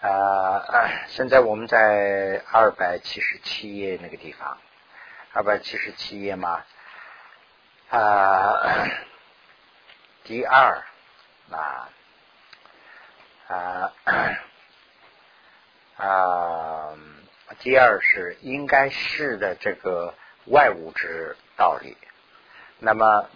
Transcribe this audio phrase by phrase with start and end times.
[0.00, 0.62] 啊，
[1.08, 4.56] 现在我们在二百七十七页那个地方，
[5.32, 6.64] 二百七十七页嘛，
[7.90, 8.86] 啊，
[10.22, 10.84] 第二
[11.50, 11.88] 啊
[13.48, 13.92] 啊
[15.96, 16.94] 啊，
[17.58, 21.96] 第二是应该是的这个外物质道理。
[22.78, 23.28] 那么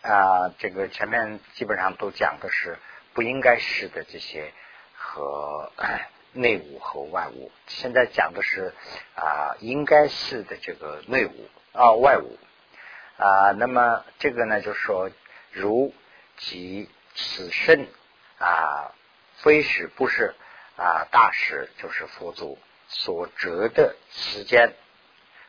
[0.00, 2.78] 啊，这个前面基本上都讲的是
[3.12, 4.50] 不应该是的这些。
[5.10, 5.72] 和
[6.32, 8.74] 内务和外务，现在讲的是
[9.16, 12.38] 啊，应该是的这个内务啊外务
[13.16, 13.52] 啊。
[13.52, 15.10] 那么这个呢，就是说，
[15.50, 15.94] 如
[16.36, 17.88] 即此身
[18.38, 18.92] 啊，
[19.38, 20.34] 非是不是
[20.76, 24.74] 啊，大师就是佛祖所折的时间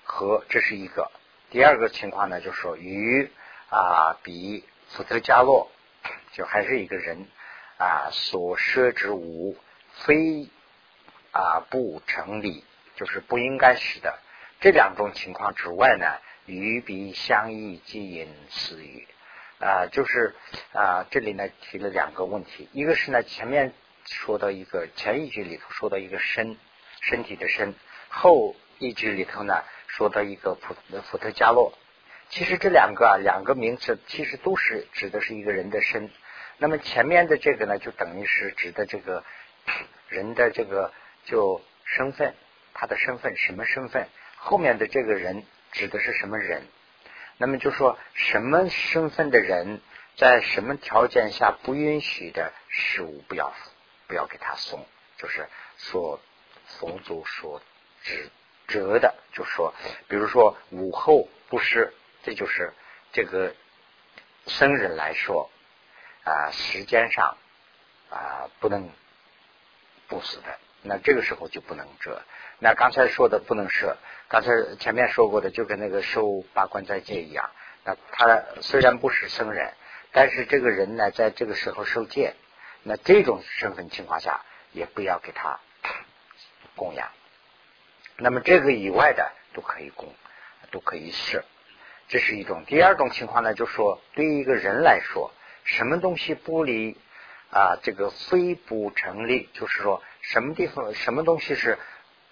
[0.04, 1.12] 和这是一个。
[1.52, 3.30] 第二个情况呢，就是说，与
[3.70, 5.70] 啊比福特加洛
[6.32, 7.28] 就还是一个人。
[7.80, 9.56] 啊，所设之物
[9.94, 10.50] 非
[11.32, 12.66] 啊不成立，
[12.98, 14.20] 就是不应该是的。
[14.60, 16.06] 这两种情况之外呢，
[16.46, 19.08] 与彼相异，即因私语
[19.62, 20.36] 啊，就是
[20.74, 23.72] 啊，这里呢提了两个问题，一个是呢前面
[24.04, 26.58] 说到一个前一句里头说到一个身
[27.00, 27.74] 身体的身，
[28.10, 31.72] 后一句里头呢说到一个普福特加洛，
[32.28, 36.12] 其实这两个啊两个名词其实都是指的是一个人的身。
[36.62, 39.24] 那么前面的这个呢，就等于是指的这个
[40.10, 40.92] 人的这个
[41.24, 42.36] 就身份，
[42.74, 44.08] 他的身份什么身份？
[44.36, 46.64] 后面的这个人指的是什么人？
[47.38, 49.80] 那么就说什么身份的人，
[50.18, 53.54] 在什么条件下不允许的事物不要
[54.08, 54.86] 不要给他送，
[55.18, 56.20] 就是所
[56.66, 57.62] 佛祖所
[58.04, 58.30] 指
[58.68, 59.74] 责的，就说
[60.10, 61.94] 比如说午后不施，
[62.24, 62.74] 这就是
[63.14, 63.56] 这个
[64.46, 65.50] 僧人来说。
[66.30, 67.38] 啊，时间上
[68.12, 68.88] 啊不能
[70.08, 72.22] 不死的，那这个时候就不能折。
[72.60, 73.98] 那刚才说的不能射，
[74.28, 77.50] 刚才前面说过的，就跟那个受八关斋戒一样。
[77.84, 79.74] 那他虽然不是僧人，
[80.12, 82.36] 但是这个人呢，在这个时候受戒，
[82.84, 85.60] 那这种身份情况下，也不要给他
[86.76, 87.10] 供养。
[88.18, 90.14] 那么这个以外的都可以供，
[90.70, 91.44] 都可以设，
[92.08, 92.66] 这是一种。
[92.66, 95.32] 第二种情况呢，就说对于一个人来说。
[95.76, 96.98] 什么东西不离
[97.52, 97.78] 啊？
[97.84, 101.78] 这个非不成立，就是说什么地方什么东西是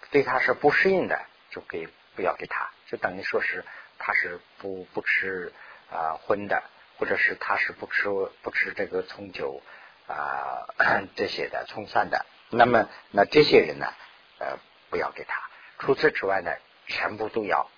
[0.09, 3.63] 对他是不适应的，就给不要给他，就等于说是
[3.99, 5.53] 他是不不吃
[5.91, 6.63] 啊荤的，
[6.97, 8.09] 或者是他是不吃
[8.41, 9.61] 不吃这个葱酒
[10.07, 10.65] 啊
[11.15, 13.93] 这些的葱蒜的，那么那这些人呢
[14.39, 14.57] 呃
[14.89, 15.43] 不要给他。
[15.77, 16.51] 除此之外呢，
[16.87, 17.69] 全部都要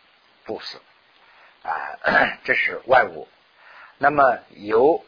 [0.46, 0.82] 不死
[1.64, 2.00] 啊，
[2.46, 3.28] 这是外物。
[3.98, 5.04] 那么由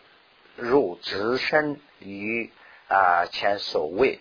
[0.56, 2.52] 入直身于
[2.88, 4.20] 啊前所谓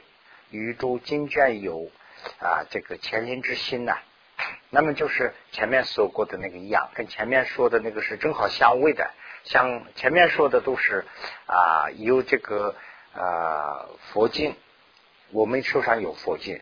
[0.50, 1.90] 与诸经卷有
[2.38, 3.98] 啊这个前因之心呐，
[4.70, 9.10] 那么就是前面说过的那个一样，跟前面说的那个是正好相位的。
[9.44, 11.04] 像前面说的都是
[11.46, 12.74] 啊有这个
[13.14, 14.54] 啊佛经，
[15.30, 16.60] 我们手上有佛经，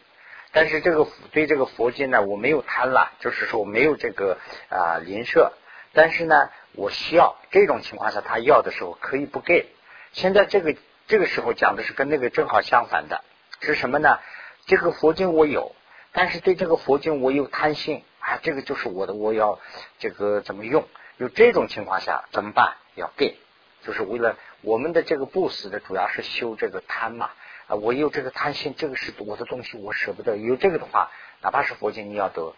[0.53, 5.53] 但是这个对这个佛经呢，我没有贪婪，就是说我没有这个啊邻舍。
[5.93, 9.67] 但是呢，我需要这种情况下，他要的时候可以不给。
[10.13, 10.77] 现在这个
[11.09, 13.25] 这个时候讲的是跟那个正好相反的，
[13.61, 14.21] 是什么呢？
[14.67, 15.75] 这个佛经我有，
[16.13, 19.59] 但是对这个佛经我有贪心啊，这个就是我的，我要
[19.99, 20.87] 这个怎么用？
[21.17, 22.77] 有这种情况下怎么办？
[22.95, 23.37] 要给，
[23.83, 27.31] 就是为了我们的这个不死的，主要是修这个贪嘛
[27.67, 30.37] 啊，我有这个贪心，这个是我的东西，我舍不得。
[30.37, 31.11] 有这个的话，
[31.43, 32.55] 哪怕是佛经，你要得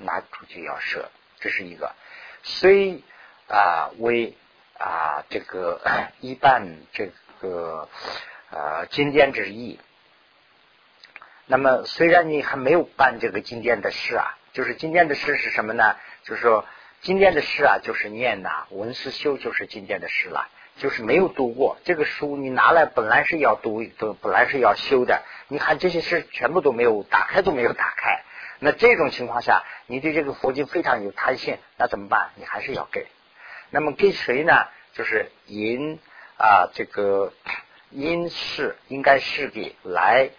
[0.00, 1.08] 拿出去要舍，
[1.40, 1.94] 这是一个。
[2.42, 3.02] 虽
[3.48, 4.34] 啊为
[4.78, 5.80] 啊这个
[6.20, 7.10] 一半这
[7.40, 7.88] 个
[8.50, 9.78] 呃经典之意，
[11.46, 15.96] 那么虽然你还没有办这个经典的事啊，就是经典的事是什么呢？
[16.24, 16.64] 就是说
[17.00, 20.48] 经典的事啊，就是念呐，文思修就是经典的事了，
[20.78, 28.24] 就是没有读过这个书，你拿来本来是要读，都本来是要修的，你看这些事全部都没有打开，都没有打开。
[28.60, 32.30] 那这种情况下，你对这个佛经非常有贪心，那怎么办？
[32.36, 33.06] 你还是要给。
[33.70, 34.52] 那么给谁呢？
[34.94, 36.00] 就是因
[36.38, 37.32] 啊，这个
[37.90, 40.30] 因是应该是给来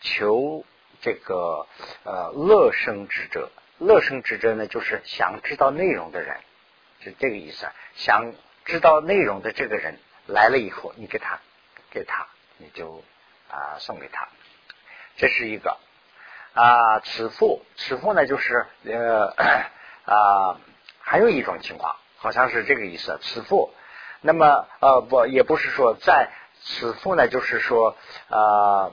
[0.00, 0.64] 求
[1.02, 1.66] 这个
[2.04, 3.50] 呃乐生之者。
[3.78, 6.36] 乐生之者呢，就是想知道内容的人，
[7.00, 7.66] 是这个意思。
[7.94, 8.32] 想
[8.64, 11.40] 知道内容的这个人来了以后，你给他
[11.90, 12.26] 给他，
[12.58, 13.02] 你就
[13.48, 14.28] 啊送给他，
[15.16, 15.76] 这是一个。
[16.52, 19.34] 啊，此父，此父呢，就是呃
[20.04, 20.60] 啊，
[21.00, 23.18] 还有一种情况，好像是这个意思。
[23.22, 23.72] 此父，
[24.20, 26.30] 那么呃不，也不是说在
[26.62, 27.96] 此父呢，就是说
[28.28, 28.90] 啊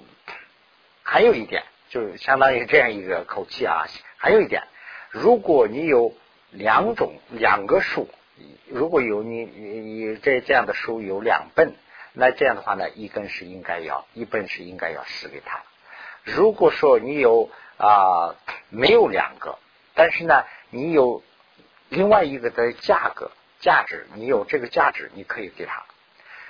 [1.01, 3.85] 还有一点，就相当于这样一个口气啊。
[4.17, 4.63] 还有一点，
[5.09, 6.13] 如果你有
[6.51, 8.09] 两种两个数，
[8.67, 11.75] 如果有你你这这样的书有两本，
[12.13, 15.63] 那这样的话呢，一根是应该要，一本是应该要施给他。
[16.35, 18.35] 如果说你有啊
[18.69, 19.57] 没有两个，
[19.95, 21.23] 但是呢，你有
[21.87, 23.31] 另外一个的价格
[23.61, 25.85] 价值，你有这个价值，你可以给他。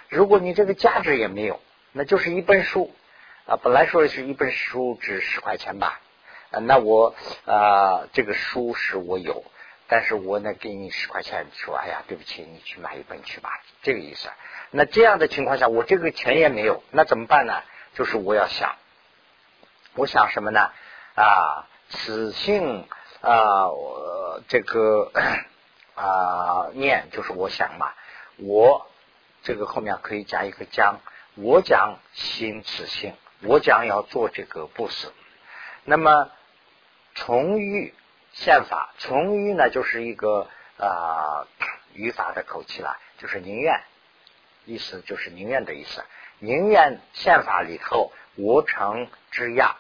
[0.10, 1.60] 如果你这个价值也没有，
[1.92, 2.92] 那就是一本书
[3.46, 6.02] 啊，本来说是一本书值十块钱吧，
[6.50, 7.14] 那我
[7.46, 9.44] 啊这个书是我有，
[9.88, 14.28] 但是我呢给你十块钱，说哎呀对不起，你去买一本去吧，这个意思。
[14.72, 17.62] 那这样的情况下，我这个钱也没有，那怎么办呢？
[17.94, 18.76] 就是我要想。
[19.98, 20.72] 我想什么呢？
[21.16, 22.88] 啊，此性
[23.22, 25.12] 啊，我这个
[25.96, 27.92] 啊念就是我想嘛，
[28.38, 28.88] 我
[29.42, 31.00] 这个后面可以加一个将，
[31.34, 35.12] 我将心此性，我将要做这个布施。
[35.84, 36.30] 那么
[37.16, 37.96] 从欲
[38.34, 40.48] 宪法，从欲呢就是一个
[40.78, 41.48] 啊
[41.94, 43.82] 语法的口气了，就是宁愿，
[44.66, 46.06] 意思就是宁愿的意思，
[46.38, 49.76] 宁愿宪法里头我成之亚。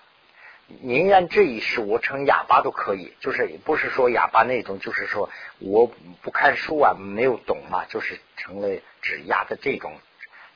[0.67, 5.29] 宁愿这一世我成哑巴都可以，就是不是说哑巴那种，就是说
[5.59, 5.89] 我
[6.21, 9.93] 不看书啊，没有懂嘛，就是成了指鸭的这种，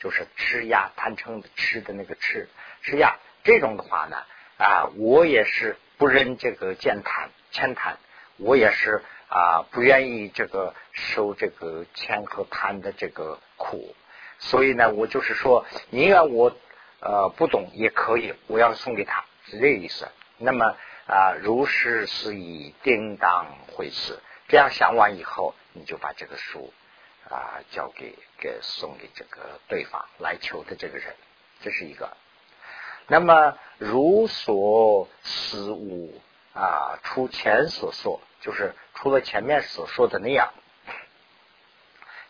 [0.02, 2.50] 就是吃鸭贪嗔的吃的那个吃
[2.82, 3.16] 吃鸭
[3.46, 4.18] 这种的话呢
[4.58, 7.98] 啊，我也是不认这个见贪欠贪，
[8.36, 13.96] 我也是啊不愿意这个受这个欠和贪的这个苦，
[14.40, 16.54] 所以呢，我就是说宁愿我
[17.00, 19.24] 呃不懂也可以，我要送给他。
[19.52, 20.08] 是这意思。
[20.38, 20.76] 那么
[21.08, 24.20] 啊，如是是以叮当回事。
[24.48, 26.74] 这样想完以后，你就把这个书
[27.30, 31.16] 啊交给给送给这个对方来求的这个人，
[31.62, 32.18] 这是一个。
[33.08, 36.22] 那么如所思无
[36.54, 40.54] 啊，出前所说，就是除了前面所说的那样。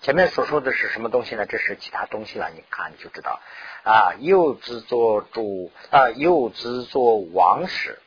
[0.01, 1.45] 前面所说的是什么东西呢？
[1.45, 3.39] 这是其他东西了，你看就知道
[3.83, 4.15] 啊。
[4.18, 8.00] 又自作主啊，又自作王室。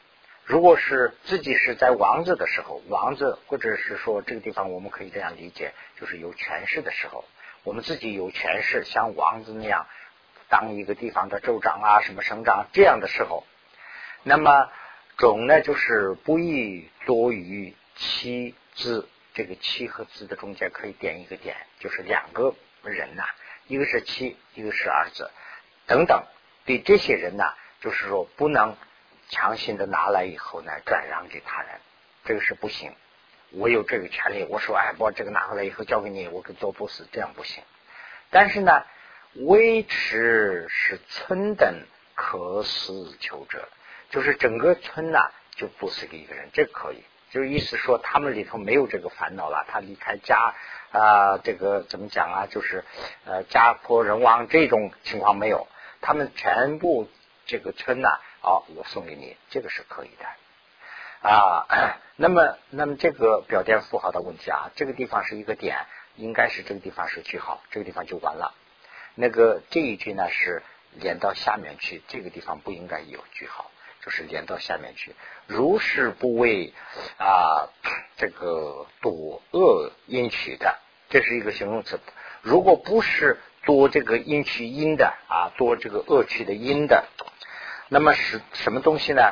[0.44, 7.24] 如果是自己是在王子的时候，王子或者是说这个地方，我们可以这样理解，就是有权势的时候，
[7.62, 9.86] 我们自己有权势，像王子那样
[10.48, 13.44] 当一个地方的州长啊，什么省长这样的时候，
[14.24, 14.68] 那么
[15.16, 19.08] 种呢，就是不宜多于妻子。
[19.34, 23.24] 这个妻和子的中间可以点一个点，就是两个人呐，
[23.66, 25.30] 一个是妻，一个是儿子，
[25.86, 26.24] 等等。
[26.64, 27.44] 对这些人呢，
[27.80, 28.76] 就是说不能
[29.28, 31.80] 强行的拿来以后呢转让给他人，
[32.24, 32.94] 这个是不行。
[33.50, 37.62] 我有这个权利，我说哎，把这个拿回来以后交给你，我给做布施，这样不行。
[38.30, 38.84] 但是呢，
[39.34, 41.84] 维持是村等
[42.14, 43.68] 可死求者，
[44.10, 47.04] 就是整个村呐就布施给一个人，这可以。
[47.34, 49.66] 就是意思说，他们里头没有这个烦恼了。
[49.66, 50.54] 他离开家
[50.92, 52.46] 啊，这个怎么讲啊？
[52.48, 52.84] 就是
[53.24, 55.66] 呃，家破人亡这种情况没有。
[56.00, 57.08] 他们全部
[57.44, 61.66] 这个村呐，哦，我送给你，这个是可以的啊。
[62.14, 68.54] 那么，那么这个表点符号的问题啊，这个地方是一个点，应该是这个地方是句号，这个地方就完了。
[69.16, 73.72] 那个这一句呢是连到下面去，这个地方不应该有句号。
[74.04, 75.14] 就是连到下面去，
[75.46, 76.74] 如是不为
[77.16, 77.70] 啊，
[78.18, 81.98] 这个多恶因取的，这是一个形容词。
[82.42, 87.06] 如果不是多这个因取因的啊，多这个恶取的因的，
[87.88, 89.22] 那么是什么东西呢？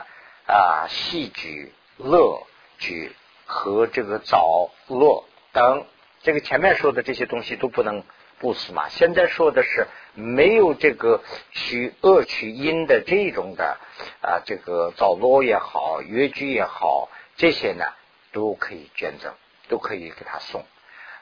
[0.47, 2.47] 啊，戏举、乐
[2.79, 3.15] 举
[3.45, 5.87] 和这个早乐等，
[6.23, 8.03] 这个前面说的这些东西都不能。
[8.43, 8.89] 不死嘛？
[8.89, 11.23] 现在说的是没有这个
[11.53, 13.79] 取恶取因的这种的
[14.21, 17.85] 啊，这个早落也好，越居也好，这些呢
[18.33, 19.33] 都可以捐赠，
[19.69, 20.67] 都可以给他送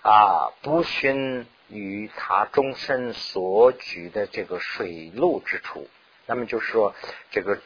[0.00, 0.48] 啊。
[0.62, 5.90] 不熏于他终身所举的这个水路之处，
[6.24, 6.94] 那么就是说，
[7.30, 7.58] 这个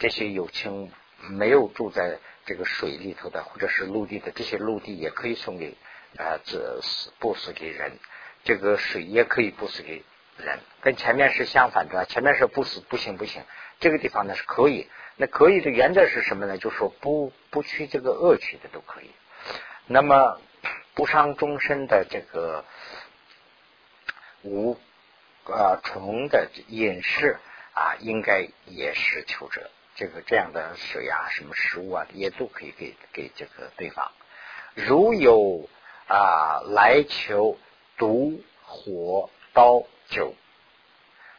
[0.00, 0.90] 这些有情
[1.30, 5.76] 没有住在这个水里头的，或者是陆地的，这些陆地也可以送给
[6.18, 7.96] 啊，这是布施给人。
[8.44, 10.04] 这个水也可以布施给
[10.36, 12.04] 人，跟前面是相反的。
[12.04, 13.42] 前面是不死不行不行，
[13.80, 14.88] 这个地方呢是可以。
[15.16, 16.58] 那可以的原则是什么呢？
[16.58, 19.10] 就说不不去这个恶取的都可以。
[19.86, 20.38] 那么
[20.92, 22.64] 不伤终身的这个
[24.42, 24.76] 无
[25.44, 27.38] 啊虫的饮食
[27.72, 29.70] 啊，应该也是求者。
[29.94, 34.10] 这个这样的水啊，什么食物啊，也都可以给给这个对方。
[34.74, 35.66] 如有
[36.08, 37.56] 啊来求。
[37.96, 40.34] 毒火刀酒，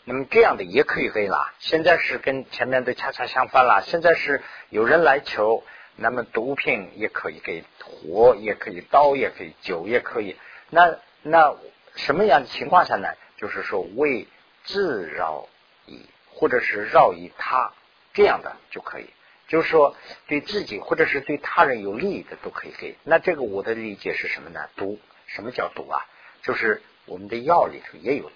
[0.04, 1.54] 那么这样的也可以可以啦。
[1.60, 3.82] 现在是跟前面的恰恰相反啦。
[3.86, 5.64] 现在是有人来求，
[5.96, 10.36] 那么毒品也可以给火，也可以刀，也可以酒，也可以。
[10.70, 11.56] 那那
[11.96, 13.10] 什么样的情况下呢？
[13.38, 14.28] 就是说为
[14.64, 15.50] 自饶
[15.86, 17.74] 以，或者是饶以他
[18.14, 19.10] 这样的就可以。
[19.48, 19.96] 就是说
[20.28, 22.96] 对自己或者是对他人有利的都可以给。
[23.04, 24.70] 那这个我的理解是什么呢？
[24.76, 26.06] 毒，什么叫毒啊？
[26.46, 28.32] 就是我们的药里头也有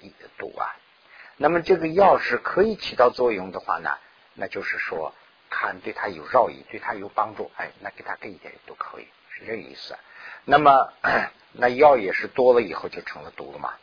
[0.00, 0.76] 一毒啊。
[1.36, 3.96] 那么这个药是可以起到作用的话呢，
[4.34, 5.14] 那就是说
[5.48, 9.96] 看对他有绕意，对他有帮助，哎，那给他给一点都可以，是这个意思。
[10.44, 10.92] 那么
[11.52, 13.74] 那药也是多了以后就成了毒了嘛。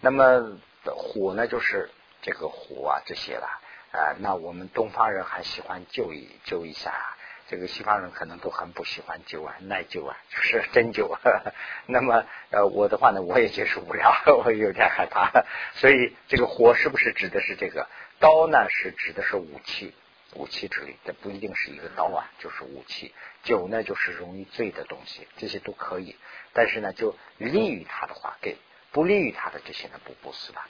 [0.00, 1.90] 那么火呢，就是
[2.22, 3.46] 这个火啊这些了
[3.92, 4.14] 啊。
[4.20, 7.15] 那我们东方人还喜欢灸一灸一下。
[7.48, 11.16] 这个西方人可能都很不喜欢灸啊，耐灸啊，就是 针灸。
[11.86, 15.44] 那么呃，我的话呢，我也接受不了， 我有点害怕。
[15.74, 17.88] 所以这个火是不是指的是这个
[18.18, 18.68] 刀呢？
[18.68, 19.94] 是指的是武器，
[20.34, 23.14] 武器之类，这不一定是一个刀啊，就是武器。
[23.44, 26.16] 酒呢，就是容易醉的东西，这些都可以。
[26.52, 28.56] 但是呢，就利于他的话给，
[28.90, 30.66] 不利于他的这些呢，不不是吧？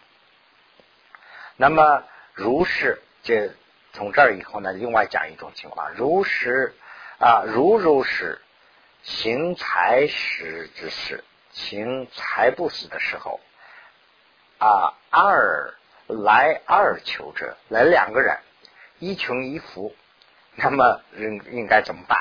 [1.57, 2.05] 那么
[2.35, 3.55] 如是这。
[3.97, 6.75] 从这儿以后呢，另外讲一种情况，如是
[7.19, 8.43] 啊，如如是
[9.03, 13.41] 行财时之事，行财不死的时候
[14.59, 15.73] 啊，二
[16.09, 18.39] 来二求者，来两个人，
[18.99, 19.97] 一穷一富，
[20.57, 22.19] 那么应应该怎么办？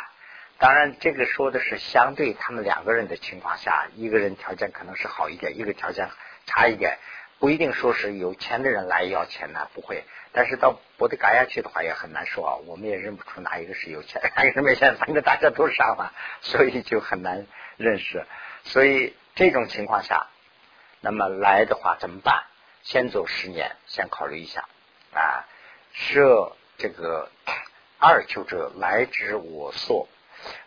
[0.58, 6.10] 当然，这个说的是相对他们两个人的情况下，一个人条件可能是好一点，一个条件
[6.46, 6.98] 差一点，
[7.46, 10.04] 不一定说是有钱的人来要钱呢，不会。
[10.32, 16.10] 但是到博德嘎亚去的话也很难说啊，我们也认不出哪一个是有钱，哪一个是没钱，反正大家都是商嘛，
[16.42, 17.46] 所以就很难
[17.78, 18.26] 认识。
[18.64, 20.26] 所以这种情况下，
[21.02, 22.46] 那么来的话怎么办？
[22.82, 24.66] 先走十年，先考虑一下
[25.14, 25.46] 啊。
[25.92, 27.30] 设这个
[28.00, 30.08] 二求者来之我所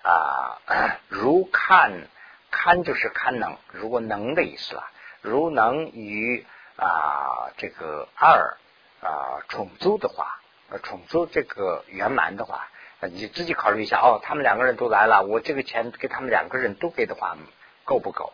[0.02, 0.62] 啊，
[1.10, 2.06] 如看
[2.52, 4.88] 看就是看能，如果能的意思了，
[5.22, 6.46] 如能与
[6.78, 8.56] 啊这个二。
[9.00, 10.40] 啊，重租的话，
[10.82, 12.66] 重租这个圆满的话，
[13.12, 14.18] 你自己考虑一下哦。
[14.20, 17.36] 他们两个人都来了，我这个钱给他们两个人都给的话，
[17.84, 18.32] 够不够？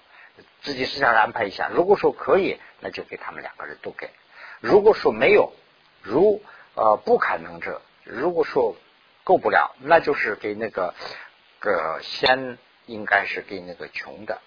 [0.62, 1.68] 自己私下安排一下。
[1.68, 4.08] 如果说可以，那就给他们两个人都给；
[4.60, 5.52] 如果说没有，
[6.00, 6.42] 如
[6.74, 8.74] 呃不可能者，如果说
[9.22, 10.94] 够不了，那就是给那个
[11.58, 14.40] 个先应该是给那个穷的，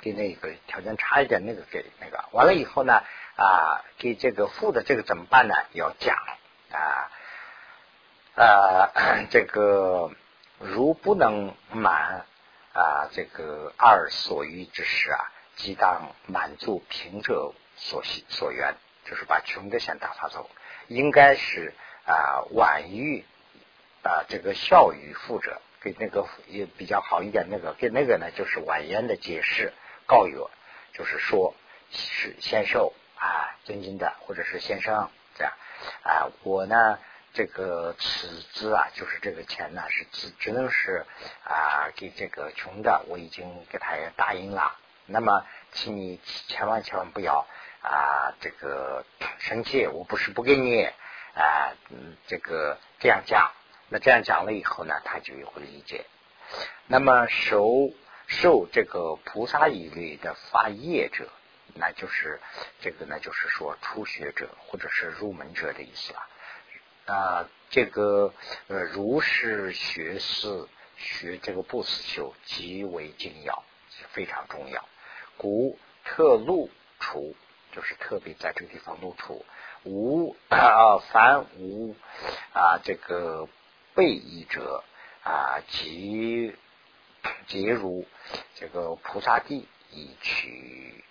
[0.00, 2.24] 给那个条件差一点那个给那个。
[2.32, 3.02] 完了以后呢？
[3.36, 5.54] 啊，给这个富的这个怎么办呢？
[5.72, 6.14] 要讲
[6.70, 7.10] 啊，
[8.34, 10.10] 呃， 这个
[10.58, 12.26] 如不能满
[12.74, 18.74] 啊，这个二所欲之事啊，即当满足贫者所需所愿，
[19.06, 20.50] 就是把穷的先打发走。
[20.88, 21.72] 应该是
[22.04, 23.24] 啊，晚于
[24.02, 27.46] 啊，这个孝于富者，给那个也比较好一点。
[27.48, 29.72] 那个给那个呢，就是婉言的解释
[30.10, 30.36] 告曰，
[30.92, 31.54] 就是说
[31.92, 32.92] 是先受。
[33.22, 35.52] 啊，尊敬的，或者是先生这样
[36.02, 36.98] 啊，我呢，
[37.34, 41.04] 这个此资啊，就是这个钱呢，是只只能是
[41.44, 44.74] 啊给这个穷的，我已经给他也答应了。
[45.04, 47.46] 那么，请你千万千万不要
[47.82, 49.04] 啊这个
[49.38, 50.86] 生气，我不是不给你
[51.34, 53.52] 啊，嗯，这个这样讲。
[53.90, 56.06] 那这样讲了以后呢，他就会理解。
[56.86, 57.68] 那么，手
[58.30, 61.28] 受这个菩萨一律的发业者。
[61.74, 62.40] 那就是
[62.80, 66.26] 这个呢，就是说初学者或者是入门者的意思了。
[67.06, 68.32] 啊，这个
[68.68, 73.64] 呃，如是学士学这个不死修极为精要，
[74.12, 74.84] 非常重要。
[75.36, 77.34] 故特露除，
[77.72, 79.44] 就是特别在这个地方露出
[79.84, 81.94] 无啊，凡无
[82.52, 83.48] 啊这个
[83.94, 84.84] 背义者
[85.24, 86.54] 啊，即
[87.46, 88.06] 即如
[88.54, 91.04] 这个菩萨地以取。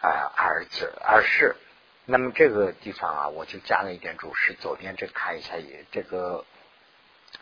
[0.00, 1.56] 啊，而子而是，
[2.04, 4.54] 那么这个地方啊，我就加了一点注释。
[4.54, 6.44] 左边这看一下，也这个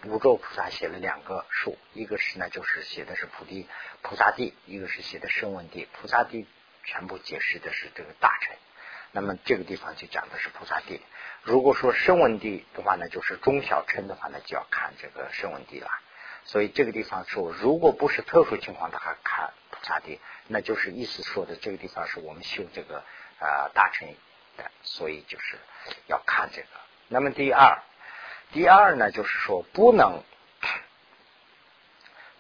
[0.05, 3.69] 无咒菩萨写了两个数，一个是呢，就是写的是菩提
[4.01, 5.87] 菩萨地，一个是写的声闻地。
[5.93, 6.47] 菩萨地
[6.83, 8.57] 全部解释的是这个大臣，
[9.13, 11.03] 那么这个地方就讲的是菩萨地。
[11.43, 15.91] 如果说声闻地的话呢，就是中小乘的话呢，就要看这个声闻地了。
[16.47, 20.21] 所以这个地方说，如果不是特殊情况的话，看菩萨地。
[20.49, 22.99] 那就是意思说的这个地方是我们修这个
[23.41, 24.09] 啊大乘
[24.57, 25.59] 的，所以就是
[26.07, 26.69] 要看这个。
[27.09, 27.83] 那么第二，
[28.53, 30.23] 第二呢就是说不能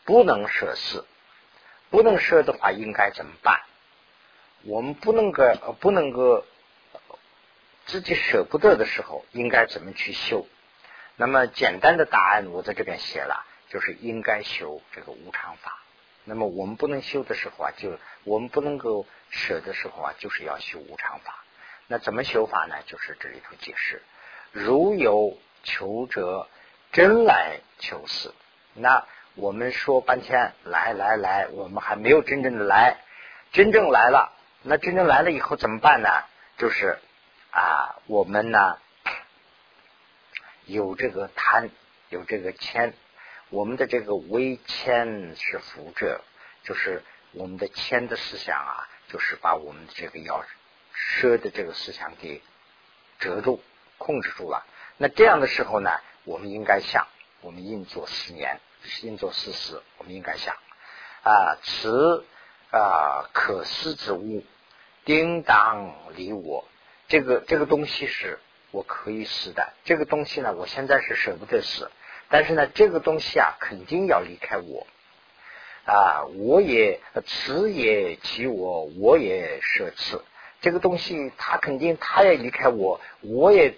[0.05, 1.05] 不能设寺，
[1.91, 3.63] 不能舍的话应该怎么办？
[4.63, 5.43] 我们不能够
[5.81, 6.45] 不能够
[7.87, 10.47] 自己舍不得的时候，应该怎么去修？
[11.17, 15.83] 那么简单的答案我在这边写了，就是应该修这个无常法。
[16.25, 21.45] 那么我们不能修的时候啊，就我们不能够舍的时候啊，就是要修无常法。
[21.87, 22.75] 那怎么修法呢？
[22.87, 24.03] 就是这里头解释：
[24.51, 26.49] 如有求者，
[26.91, 28.35] 真来求死。
[28.75, 29.07] 那
[29.37, 32.99] 我们说半天来来来，我们还没有真正的来，
[33.53, 34.33] 真正来了。
[34.63, 36.09] 那真正来了以后怎么办呢？
[36.59, 36.99] 就是
[37.53, 38.79] 啊，我们呢
[40.67, 41.71] 有这个贪，
[42.09, 42.95] 有这个谦。
[43.51, 46.21] 我们的这个微谦是福者，
[46.65, 50.45] 就是我们的谦的思想啊，就是把我们的这个要
[50.95, 52.43] 奢的这个思想给
[53.21, 53.63] 折住、
[53.99, 54.67] 控制住了。
[54.97, 55.91] 那这样的时候呢，
[56.25, 57.07] 我们应该想，
[57.41, 58.61] 我们应作四年，
[59.03, 60.57] 应作四思，我们应该想
[61.23, 62.25] 啊，此
[62.73, 64.45] 啊可思之物，
[65.05, 66.67] 叮当离我。
[67.07, 68.41] 这个这个东西是
[68.73, 71.93] 我可以死的，这个东西呢，我现在是舍不得死。
[72.29, 74.87] 但是呢，这个东西啊，肯定要离开我
[75.85, 76.25] 啊！
[76.37, 80.25] 我也辞也弃我，我也舍辞。
[80.61, 83.75] 这个东西，他肯定他也离开我，我也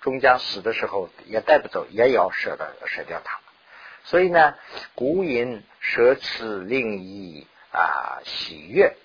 [0.00, 3.38] 终将死的时候也带不走，也要舍得舍掉它。
[4.02, 4.54] 所以呢，
[4.94, 8.96] 古引舍此令以啊喜悦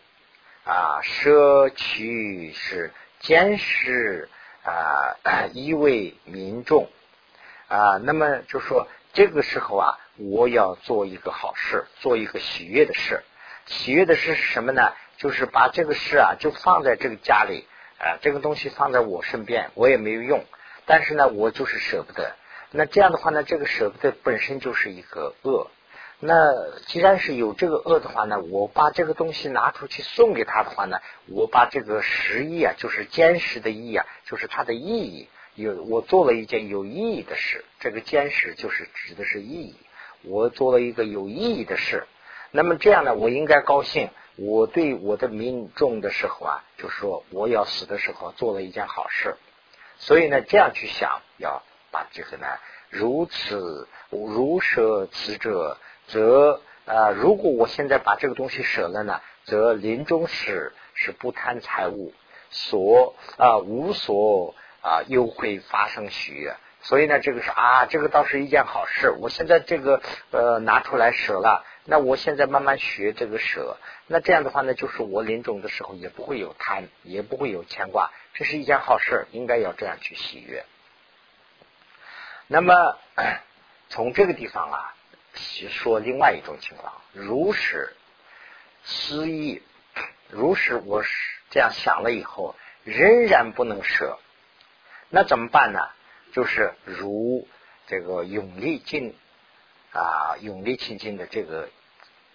[0.65, 4.29] 啊，舍去是监视
[4.63, 5.15] 啊，
[5.53, 6.89] 一为民众。
[7.70, 13.24] 啊，那么就说这个时候啊，我要做一个好事，做一个喜悦的事。
[13.68, 14.92] 喜悦的事是什么呢？
[15.18, 17.68] 就是把这个事啊，就放在这个家里，
[18.00, 20.44] 啊，这个东西放在我身边，我也没有用，
[20.88, 22.34] 但是呢，我就是舍不得。
[22.72, 25.70] 那这样的话呢，这个舍不得本身就是一个恶。
[26.20, 26.34] 那
[26.88, 35.30] 既然是有这个恶的话呢，我把这个东西拿出去送给他的话呢，我把这个实意啊，就是坚实的意啊，就是它的意义。
[35.62, 39.75] 有我做了一件有意义的事，这个坚持就是指的是意义。
[40.24, 42.07] 我做了一个有意义的事，
[42.51, 44.10] 那么这样呢，我应该高兴。
[44.36, 49.36] 我对我的民众的时候啊，就说我要死的时候做了一件好事，
[49.98, 52.48] 所以呢，这样去想，要把这个呢，
[52.90, 62.14] 如此如舍此者，则啊，如果我现在把这个东西舍了呢，则临终时是不贪财物，
[62.50, 64.55] 所啊无所。
[64.81, 69.11] 啊，又会发生喜悦，所以呢，这个是啊，这个倒是一件好事。
[69.11, 80.63] 我现在这个呃拿出来舍了，那我现在慢慢学这个舍，那这样的话呢，就是我临终的时候也不会有贪，也不会有牵挂，这是一件好事，应该要这样去喜悦。
[82.48, 82.98] 那么
[83.89, 84.96] 从这个地方啊，
[85.70, 87.94] 说另外一种情况，如实
[88.83, 89.61] 思意，
[90.29, 91.11] 如实我是
[91.50, 94.18] 这样想了以后，仍然不能舍。
[95.09, 95.79] 那怎么办呢？
[96.31, 97.48] 就是如
[97.87, 99.15] 这个永力进
[99.91, 101.69] 啊，永力清净的这个，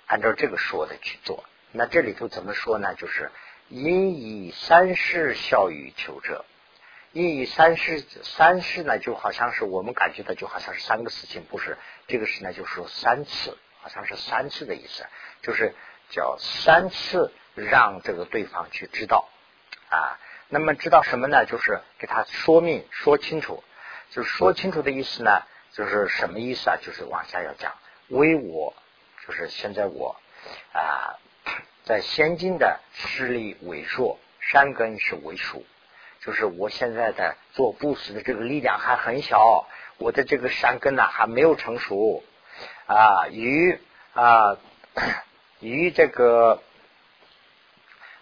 [0.07, 1.45] 按照这个说的去做。
[1.71, 2.95] 那这里头怎么说呢？
[2.97, 3.31] 就是
[3.69, 6.45] 因以三世效于求者，
[7.13, 15.07] 因以三世三世呢，就好像是我们感觉到就好像是三个事情，不是这个是呢，就是说三次，好像是三次的意思，
[15.43, 15.75] 就是
[16.11, 19.29] 叫三次让这个对方去知道
[19.91, 20.19] 啊。
[20.55, 21.45] 那么知道什么呢？
[21.47, 23.65] 就是给他说明说清楚，
[24.11, 26.77] 就是说清楚的意思呢，就是什么意思啊？
[26.81, 27.73] 就是往下要讲，
[28.07, 28.73] 为我
[29.27, 30.15] 就是现在我
[30.73, 31.19] 啊，
[31.83, 35.67] 在先进的势力萎缩，山根是为数，
[36.21, 39.67] 就是我现在的做布施的这个力量还很小，
[39.99, 42.23] 我的这个山根呢还没有成熟
[42.87, 43.81] 啊，与
[44.13, 44.57] 啊
[45.59, 46.63] 与这个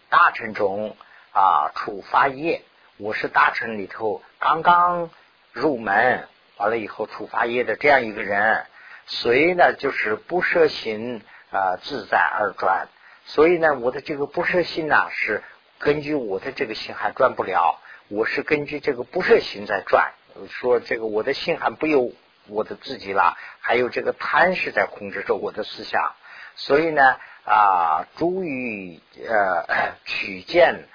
[0.09, 0.97] 大臣中。
[1.33, 2.61] 啊，处发业，
[2.99, 5.09] 我是大臣里头刚刚
[5.53, 8.67] 入门，完了以后处发业的这样一个人，
[9.07, 12.89] 所以呢，就是不设心啊，自在而转。
[13.25, 15.43] 所以呢，我的这个不设心呢，是
[15.79, 20.13] 根据我的这个心还转不了，我是根据这个不设心在转。
[20.51, 22.13] 说这个我的心还不由
[22.47, 26.13] 我的自己了，还有这个贪是在控制着我的思想。
[26.57, 27.17] 所以呢，
[27.47, 30.89] 啊，诸于呃取见。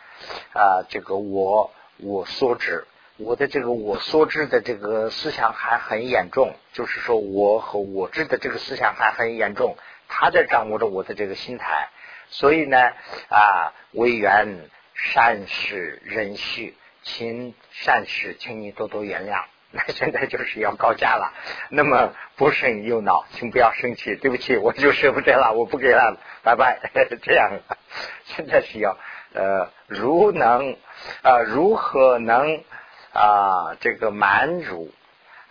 [0.53, 2.85] 啊，这个我我所知，
[3.17, 9.75] 我的这个我所知的这个思想还很严重，就是说我和我知的这个思想还很严重，
[10.07, 11.89] 他在掌握着我的这个心态，
[12.29, 12.77] 所以呢
[13.29, 19.43] 啊，为缘善事人续，请善事，请你多多原谅。
[19.69, 21.33] 那现在就是要告假了，
[21.69, 26.79] 那么不生又恼，请不要生气，对不起，我就舍不得了，我不给了，拜拜。
[27.21, 27.59] 这样，
[28.23, 28.97] 现在是要。
[29.37, 30.75] 呃，如能
[31.21, 32.63] 啊，如何能
[33.13, 34.91] 啊，这个满足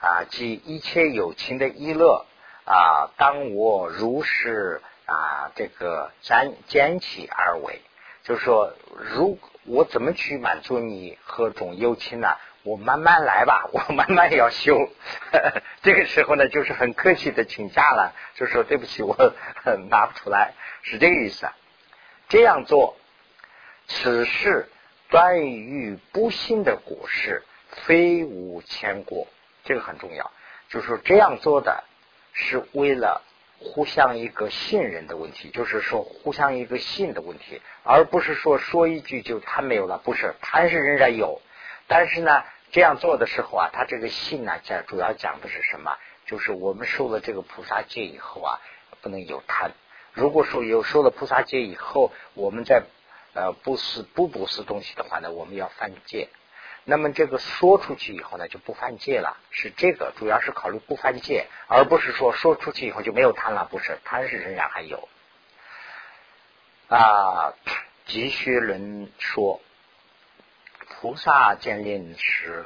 [0.00, 2.26] 啊，即一切有情的依乐
[2.64, 7.80] 啊，当我如是啊，这个沾捡起而为，
[8.24, 8.72] 就是说，
[9.14, 12.36] 如我怎么去满足你何种有情呢？
[12.64, 14.76] 我慢慢来吧， 我慢慢要修。
[15.82, 19.16] 这个时候呢，就是很客气的请假了，就说对不起，我
[19.88, 21.48] 拿不出来，是这个意思。
[22.28, 22.96] 这样做，
[23.86, 24.68] 此事
[25.08, 29.26] 断于不幸的果实，非无前果。
[29.64, 30.30] 这个很重要，
[30.68, 31.84] 就是说这样做的
[32.32, 33.22] 是为了
[33.58, 41.40] 互相一个信任的问题，就是说互相一个信的问题，而不是说说一句就贪没有了，不是贪是仍然有，
[41.86, 42.42] 但是呢。
[42.72, 45.96] 这样做的时候啊，他这个信呢，讲主要讲的是什么？
[46.26, 48.60] 就是我们受了这个菩萨戒以后啊，
[49.00, 49.70] 不能有贪。
[50.12, 52.82] 如果说有受了菩萨戒以后，我们在
[53.36, 56.28] 呃不是不不是东西的话呢，我们要犯戒。
[56.84, 59.36] 那么这个说出去以后呢，就不犯戒了。
[59.50, 63.68] 是这个，主要是考虑不犯戒，而不是说说出去以后就没有贪了。
[63.70, 65.08] 不是，贪是仍然还有。
[66.88, 67.54] 啊，
[68.06, 69.60] 吉学伦说。
[70.88, 72.64] 菩萨见令时，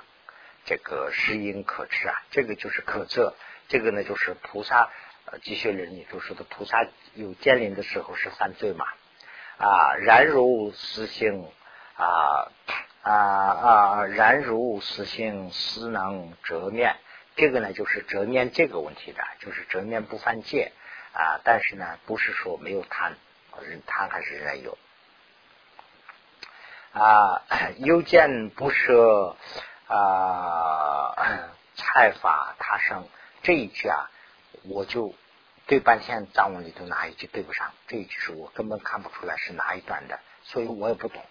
[0.67, 3.35] 这个是因可知啊，这个就是可测。
[3.69, 4.91] 这个呢，就是菩萨
[5.25, 8.85] 呃，积学人里都说的，菩萨有建立的时候是犯罪嘛
[9.61, 11.47] 啊，然如实性
[11.95, 12.51] 啊
[13.03, 16.97] 啊啊，然如实性，实能折面。
[17.37, 20.73] 这个呢，就是折面这个问题的，就是折面不犯戒
[21.13, 23.15] 啊，但是呢，不是说没有贪，
[23.87, 24.79] 贪还是仍有。
[26.93, 27.43] 啊，
[27.79, 29.37] 又见不舍
[29.87, 31.15] 啊，
[31.77, 33.07] 财法他生
[33.43, 34.11] 这一句啊，
[34.65, 35.15] 我就
[35.71, 37.71] 对半天藏文里头哪一句对不上？
[37.87, 41.23] 这一句是我根本看不出来是哪一段的，所以我也不懂。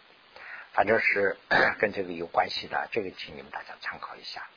[0.71, 1.38] 反正是
[1.78, 4.47] 跟这个有关系的，这个请你们大家参考一下。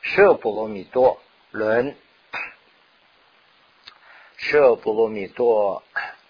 [0.00, 1.94] 舍波罗蜜多论，
[4.38, 5.82] 舍波罗蜜多，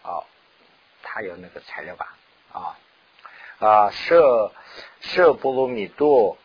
[0.03, 0.24] 哦，
[1.05, 2.16] 他有那个材料吧？
[2.53, 2.76] 啊。
[3.61, 4.53] 啊，舍
[5.00, 6.37] 舍波罗蜜多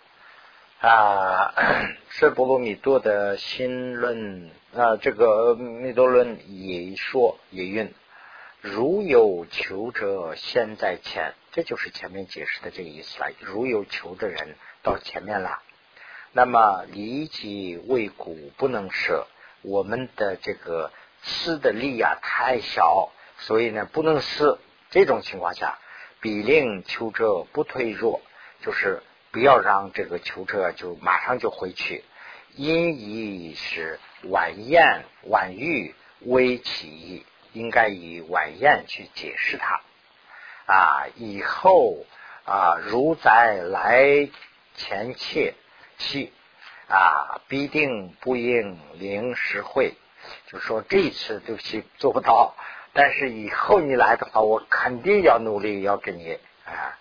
[0.79, 1.55] 啊，
[2.11, 7.93] 舍波罗蜜多的新论那，这个密多论也说也云：
[8.59, 13.31] 如有求者现在前，这就是前面解释的这个意思了。
[13.39, 15.61] 如有求的人到前面了，
[16.33, 19.27] 那么离己为谷不能舍，
[19.61, 20.91] 我们的这个
[21.23, 24.57] 施的力啊太小，所以呢不能施。
[24.89, 25.79] 这种情况下。
[26.21, 28.19] 比令求者不退弱，
[28.61, 32.03] 就是不要让这个求者就马上就回去。
[32.55, 39.81] 因以是晚宴晚遇微起，应该以晚宴去解释它
[40.65, 41.07] 啊。
[41.15, 42.05] 以后
[42.45, 44.29] 啊，如在来
[44.75, 45.53] 前切
[45.97, 46.31] 期
[46.87, 49.93] 啊，必定不应临时会。
[50.47, 52.55] 就说这次对不起做不到。
[52.93, 56.97] 但是以后你来的话，我肯定要努力要给你啊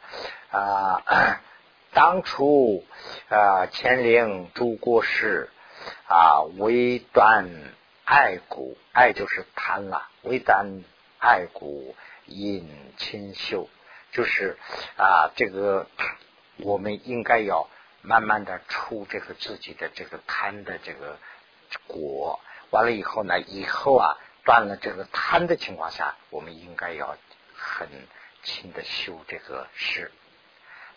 [0.51, 1.41] 啊！
[1.95, 2.85] 当初
[3.29, 5.51] 啊，乾陵诸国事
[6.07, 7.49] 啊，为断
[8.05, 10.83] 爱谷，爱就是贪了，为断
[11.19, 13.69] 爱谷引清秀，
[14.13, 14.57] 就是
[14.97, 15.87] 啊，这个
[16.59, 17.69] 我们应该要
[18.03, 21.19] 慢慢的出这个自己的这个贪的这个
[21.87, 22.41] 果，
[22.71, 24.17] 完了以后呢，以后啊。
[24.47, 27.17] 断了这个贪的情况下，我们应该要
[27.55, 27.89] 很
[28.43, 30.13] 轻的修这个事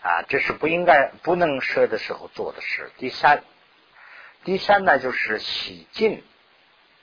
[0.03, 2.91] 啊，这是不应该不能舍的时候做的事。
[2.97, 3.45] 第三，
[4.47, 6.23] 第三呢就是洗净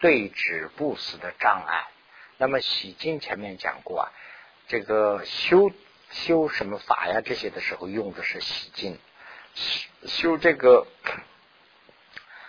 [0.01, 1.85] 对止不死的障碍。
[2.39, 4.13] 那么洗净前面讲过啊，
[4.67, 5.71] 这个修
[6.11, 8.99] 修什么法呀这些的时候用的是洗净，
[9.55, 10.87] 修修这个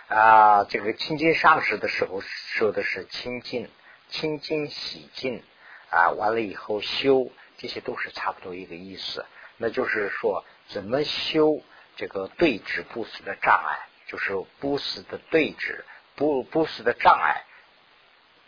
[0.08, 3.68] 啊这个清净上师的时候说的是清净。
[4.08, 5.42] 清净洗净
[5.90, 9.26] 啊，完了以后修，这些都是差不多一个意思。
[9.58, 11.60] 那就是说，怎么修
[11.96, 17.44] 这个对峙不死的障碍，就是不死的对峙，不不死的障碍，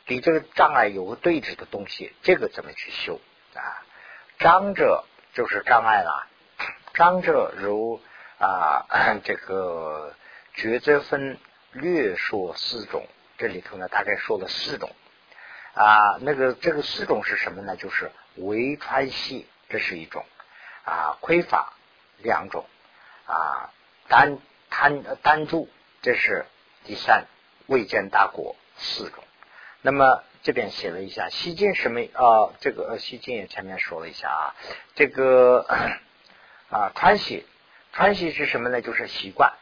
[0.05, 3.21] 比这个障碍有个对峙的东西，这个怎么去修
[3.55, 3.83] 啊？
[4.39, 6.27] 张者就是障碍了，
[6.95, 8.01] 张者如
[8.39, 8.87] 啊
[9.25, 10.15] 这个
[10.55, 11.39] 抉择分
[11.73, 14.91] 略说四种，这里头呢大概说了四种。
[15.75, 17.77] 啊，那个这个四种是什么呢？
[17.77, 20.25] 就是围川系，这是一种
[20.85, 21.73] 啊；匮乏
[22.17, 22.67] 两种
[23.27, 23.71] 啊；
[24.09, 24.39] 单
[24.71, 25.69] 贪单住，
[26.03, 26.47] 这是
[26.85, 27.25] 第三；
[27.67, 29.25] 未见大国四种。
[29.83, 32.53] 那么这边写了一下，西晋什么啊？
[32.61, 34.55] 这个，西晋也前面说了一下啊，
[34.95, 35.67] 这个
[36.71, 37.47] 啊，川西，
[37.93, 38.81] 川西是什么呢？
[38.83, 39.53] 就是习惯，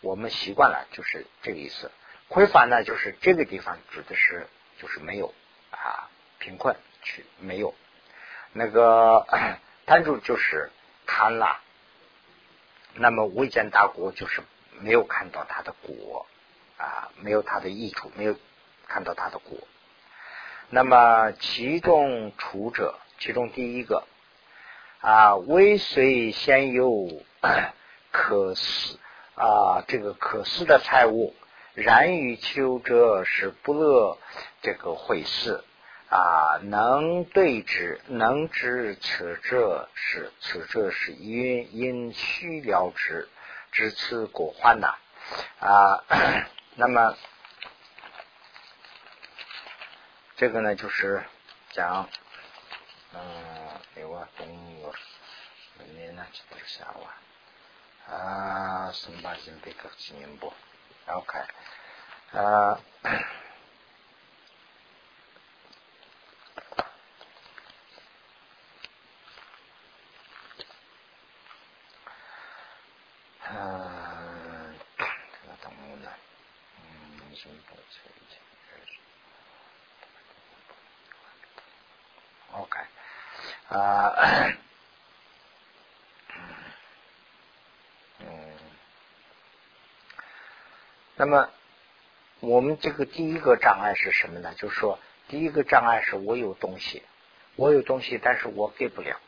[0.00, 1.90] 我们习惯了，就是这个意思。
[2.28, 4.46] 匮乏呢，就是这个地方指的是
[4.78, 5.32] 就是没有
[5.70, 7.74] 啊，贫困去没有。
[8.52, 9.26] 那个
[9.86, 10.70] 贪住就是
[11.06, 11.60] 贪了，
[13.00, 14.42] 那么未见大国就是
[14.80, 16.26] 没有看到他的果
[16.76, 18.34] 啊，没有他的益处，没有
[18.86, 19.58] 看到他的果。
[20.70, 24.04] 那么其中处者，其中第一个
[25.00, 27.08] 啊，未遂先有
[28.10, 28.98] 可思
[29.34, 31.34] 啊，这个可思的财物，
[31.74, 34.18] 然于求者是不乐
[34.60, 35.64] 这个会事
[36.10, 43.28] 啊，能对之，能知此者是此者是因因虚了之，
[43.72, 44.94] 知此果患呐。
[45.60, 46.04] 啊，
[46.76, 47.16] 那么。
[50.36, 51.24] 这个呢，就是
[51.72, 52.08] 讲，
[53.12, 54.94] 嗯，给我动物，
[55.78, 60.52] 你呢，就是下哇，啊，什么金贝克纪念部
[61.08, 61.40] ，OK，
[62.30, 62.78] 啊，
[88.20, 88.56] 嗯，
[91.16, 91.48] 那么
[92.40, 94.54] 我们这个第一个障碍是什么呢？
[94.56, 97.02] 就是说，第一个障碍是我有东西，
[97.56, 99.20] 我有东西，但是我给不了。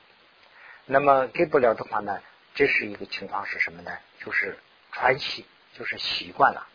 [0.86, 2.20] 那么给不了的话呢，
[2.54, 3.90] 这是一个情况是什么呢？
[4.24, 4.58] 就是
[4.92, 5.44] 传习，
[5.78, 6.66] 就是习惯了。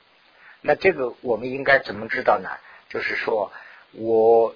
[0.61, 2.49] 那这个我们应该怎么知道呢？
[2.89, 3.51] 就是说
[3.91, 4.55] 我。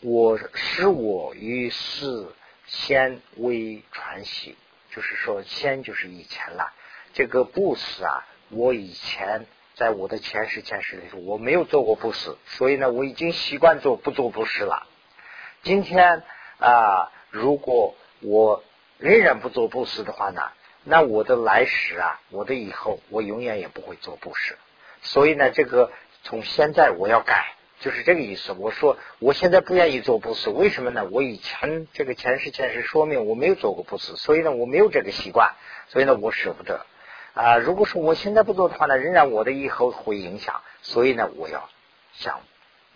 [0.00, 2.28] 我使我于世
[2.68, 4.56] 先为传习，
[4.92, 6.72] 就是说先就是以前了。
[7.14, 9.44] 这个布施啊，我以前
[9.78, 14.88] 在我的前世前世里头我没有做过布施，所以呢，我已经习惯做不做布施了。
[15.62, 16.24] 今天
[16.58, 18.64] 啊，如果我
[18.98, 20.42] 仍然不做布施的话呢，
[20.82, 24.58] 那我的来世啊，我的以后，我永远也不会做布施。
[25.00, 25.92] 所以呢，这个
[26.24, 27.54] 从现在我要改。
[27.80, 28.52] 就是这个意思。
[28.58, 31.06] 我说我现在不愿意做布施，为什么呢？
[31.12, 35.54] 我以前这个前世前世说明我没有做过布施，所以呢我没有这个习惯，
[35.86, 36.84] 所以呢我舍不得
[37.38, 37.56] 啊。
[37.58, 41.68] 如果说我现在不做的话呢，仍然我的以后会影响，所以呢我要
[42.14, 42.40] 想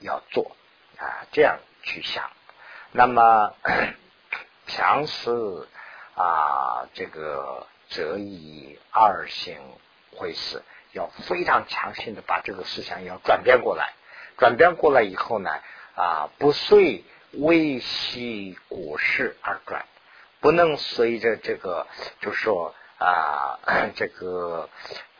[0.00, 0.56] 要做
[0.98, 2.30] 啊，这样去想。
[2.90, 3.54] 那么
[4.66, 5.30] 强势
[6.14, 9.58] 啊，这个则以二行
[10.16, 13.94] 会是，要非常强行的把这个思想要转变过来。
[14.38, 15.50] 转变过来以后呢，
[15.94, 19.84] 啊，不随微细股市而转，
[20.40, 21.86] 不能随着这个，
[22.20, 23.58] 就说啊，
[23.96, 24.68] 这个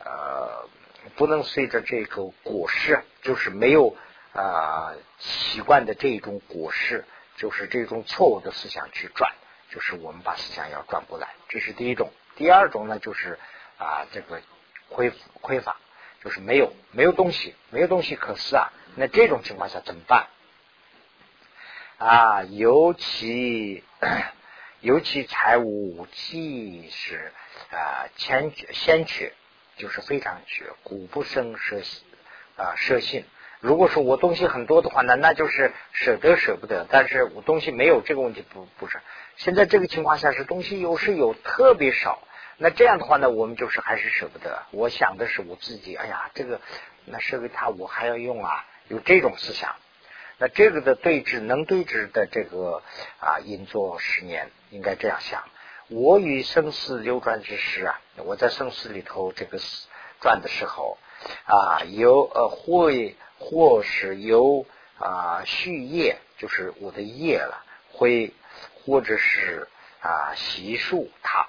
[0.03, 0.69] 呃，
[1.15, 3.95] 不能随着这个果实，就是没有
[4.33, 7.05] 啊习惯的这种果实，
[7.37, 9.33] 就是这种错误的思想去转，
[9.69, 12.11] 就是我们把思想要转过来，这是第一种。
[12.35, 13.37] 第二种呢，就是
[13.77, 14.41] 啊，这个
[14.89, 15.75] 匮匮乏，
[16.23, 18.71] 就是没有没有东西，没有东西可思啊。
[18.95, 20.27] 那这种情况下怎么办？
[21.97, 23.83] 啊，尤其
[24.83, 27.31] 尤其财务既是
[27.71, 29.31] 啊欠缺先缺，
[29.77, 31.81] 就是非常缺，古不生舍
[32.57, 33.23] 啊舍信。
[33.61, 36.85] 如果说我东西很多的话呢，那就是舍得舍不得。
[36.89, 38.99] 但是我东西没有这个问题不不是。
[39.37, 42.21] 现在这个情况下是东西有是有特别少，
[42.57, 44.63] 那这样的话呢，我们就是还是舍不得。
[44.71, 46.59] 我想的是我自己，哎呀，这个
[47.05, 48.65] 那舍给他，我还要用啊。
[48.89, 49.77] 有这种思想，
[50.39, 52.81] 那这个的对峙能对峙的这个
[53.19, 55.43] 啊，引作十年，应该这样想：
[55.89, 59.59] 我与生死流转之时啊，我在生死里头这个
[60.19, 60.97] 转的时候
[61.45, 62.91] 啊，有呃或
[63.39, 64.65] 或是有
[64.97, 68.33] 啊续业，就是我的业了，会
[68.83, 69.67] 或者是
[70.01, 71.47] 啊习数他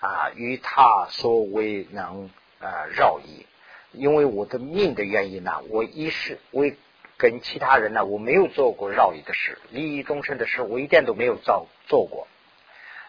[0.00, 3.46] 啊与他所未能啊绕意。
[3.92, 6.76] 因为我的命的原因呢，我一是为
[7.16, 12.26] 跟其他人呢，我没有做过绕义的事，利益众生的事，我一点都没有做做过。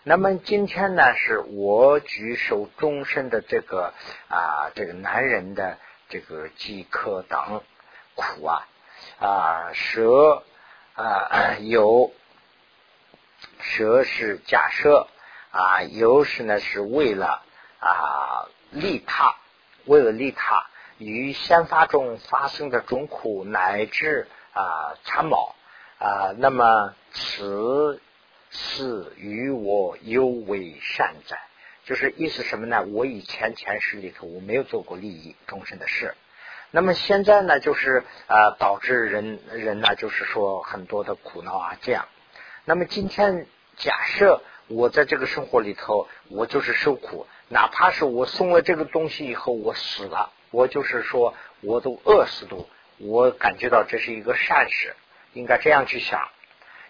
[0.04, 3.94] 那么今天呢，是我举受终身的这个
[4.30, 7.63] 啊，这个男人的这个饥渴等
[8.13, 8.68] 苦啊
[9.20, 10.44] 啊，蛇
[10.94, 12.13] 啊 有
[13.60, 15.08] 蛇是假设
[15.50, 17.41] 啊，有时呢是为了
[17.80, 19.36] 啊利他，
[19.86, 20.68] 为了利他。
[20.97, 25.53] 与先发中发生的种苦，乃至啊参谋
[25.99, 28.01] 啊，那么此
[28.49, 31.38] 是与我尤为善哉。
[31.84, 32.84] 就是意思什么呢？
[32.84, 36.15] 我以前前世里头我没有做过利益众生的事，
[36.71, 42.08] 那么现在呢，就是啊导致人人呢，就是说很多的苦恼啊这样。
[42.63, 43.45] 那么今天
[43.77, 54.96] 假设我在这个生活里头，我就是受苦，哪怕是我送了这个东西以后我死了，我就是说我都饿死都，我感觉到这是一个善事，
[55.34, 56.30] 应该这样去想，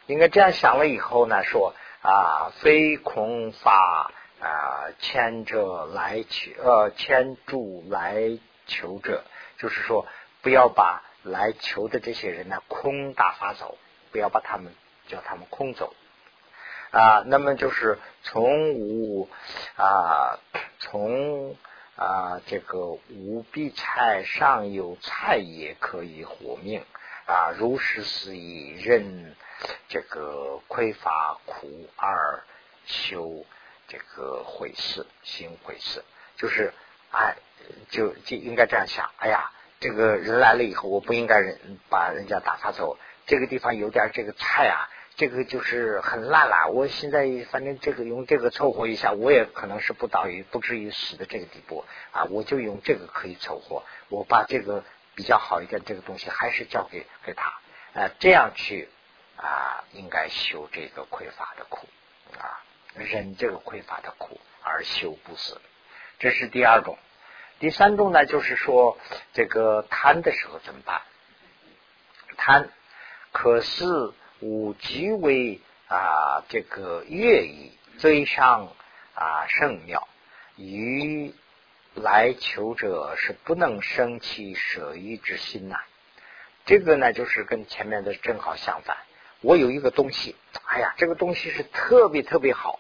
[0.06, 4.12] 应该这样想了以后呢，说啊非空法。
[4.38, 9.23] 啊，牵着来求，呃，牵住来求者，
[9.58, 10.06] 就是说，
[10.43, 13.78] 不要把来求的这些人呢空打发走，
[14.12, 14.75] 不要把他们
[15.08, 15.95] 叫他们空走
[16.91, 17.23] 啊。
[17.25, 19.30] 那么就是从无
[19.78, 20.38] 啊，
[20.80, 21.56] 从
[21.95, 26.84] 啊这个无必菜上有菜也可以活命
[27.25, 29.36] 啊，如是是以任
[29.88, 32.43] 这个匮乏苦而
[32.86, 33.45] 修。
[33.88, 36.03] 这个毁事，心毁事，
[36.38, 36.73] 就是
[37.12, 37.36] 哎，
[37.91, 39.12] 就就应该这样想。
[39.17, 42.97] 哎呀，这个人来了以后，我不应该人把人家打发走。
[43.27, 46.69] 这个地方有点这个菜啊，这个就是很烂了。
[46.71, 52.25] 我现在反正这个用这个凑合一下，我也可能是不到于不至于死的这个地步啊。
[52.25, 54.84] 我就用这个可以凑合，我把这个
[55.15, 57.54] 比较好一点这个东西还是交给给他
[57.93, 58.89] 啊，这样去
[59.38, 61.88] 啊，应该修这个匮乏的苦
[62.38, 62.62] 啊。
[62.95, 65.60] 忍这个匮乏的苦而修不死，
[66.17, 66.97] 这是第二种。
[67.60, 68.97] 第三种呢，就是说
[69.34, 71.01] 这个贪的时候怎么办？
[72.38, 72.69] 贪
[73.32, 73.86] 可是
[74.47, 78.67] 五极为啊，这个乐意追上
[79.15, 80.08] 啊圣妙，
[80.55, 81.34] 于
[81.95, 85.77] 来求者是不能生起舍欲之心呐。
[86.63, 88.97] 这个呢，就是跟前面的正好相反。
[89.41, 90.36] 我有一个东西，
[90.67, 92.79] 哎呀，这个东西是特别特别好。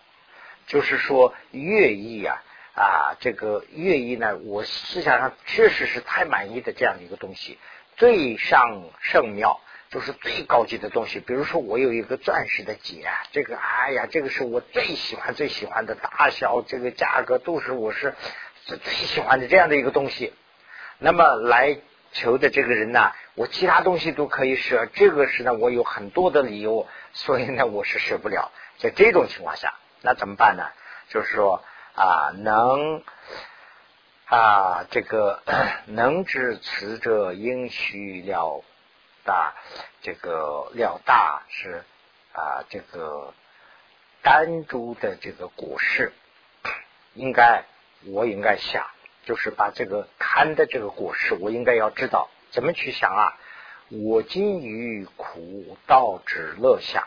[0.67, 2.43] 就是说乐意啊
[2.75, 7.57] 啊，这个乐意呢，我思想上确实是太满意的这样一个东西，
[7.97, 9.59] 最上圣妙，
[9.95, 11.21] 就是最高级的东西。
[11.21, 18.13] 比如说，我有一个钻石的戒，这个哎呀，这个是我最喜欢最喜欢的，大小这个价格都是我是
[18.65, 20.33] 最最喜欢的这样的一个东西。
[20.99, 21.77] 那么来
[22.11, 28.51] 求的这个人呢，我其他东西都可以舍，这个是呢，我有很多的理由，所以呢，我是舍不了。
[28.79, 29.73] 在这种情况下。
[30.01, 30.67] 那怎么办呢？
[31.09, 31.63] 就是说
[31.95, 33.01] 啊，能
[34.25, 35.41] 啊，这个
[35.87, 38.63] 能知此者应须了
[39.25, 39.53] 大，
[40.01, 41.83] 这个料大是
[42.31, 43.33] 啊，这个
[44.21, 46.13] 单株的这个果实，
[47.13, 47.65] 应该
[48.05, 48.85] 我应该想，
[49.25, 53.37] 就是把这个贪的这个果实，我应该要知道怎么去想啊。
[53.89, 57.03] 我今于苦道之乐想，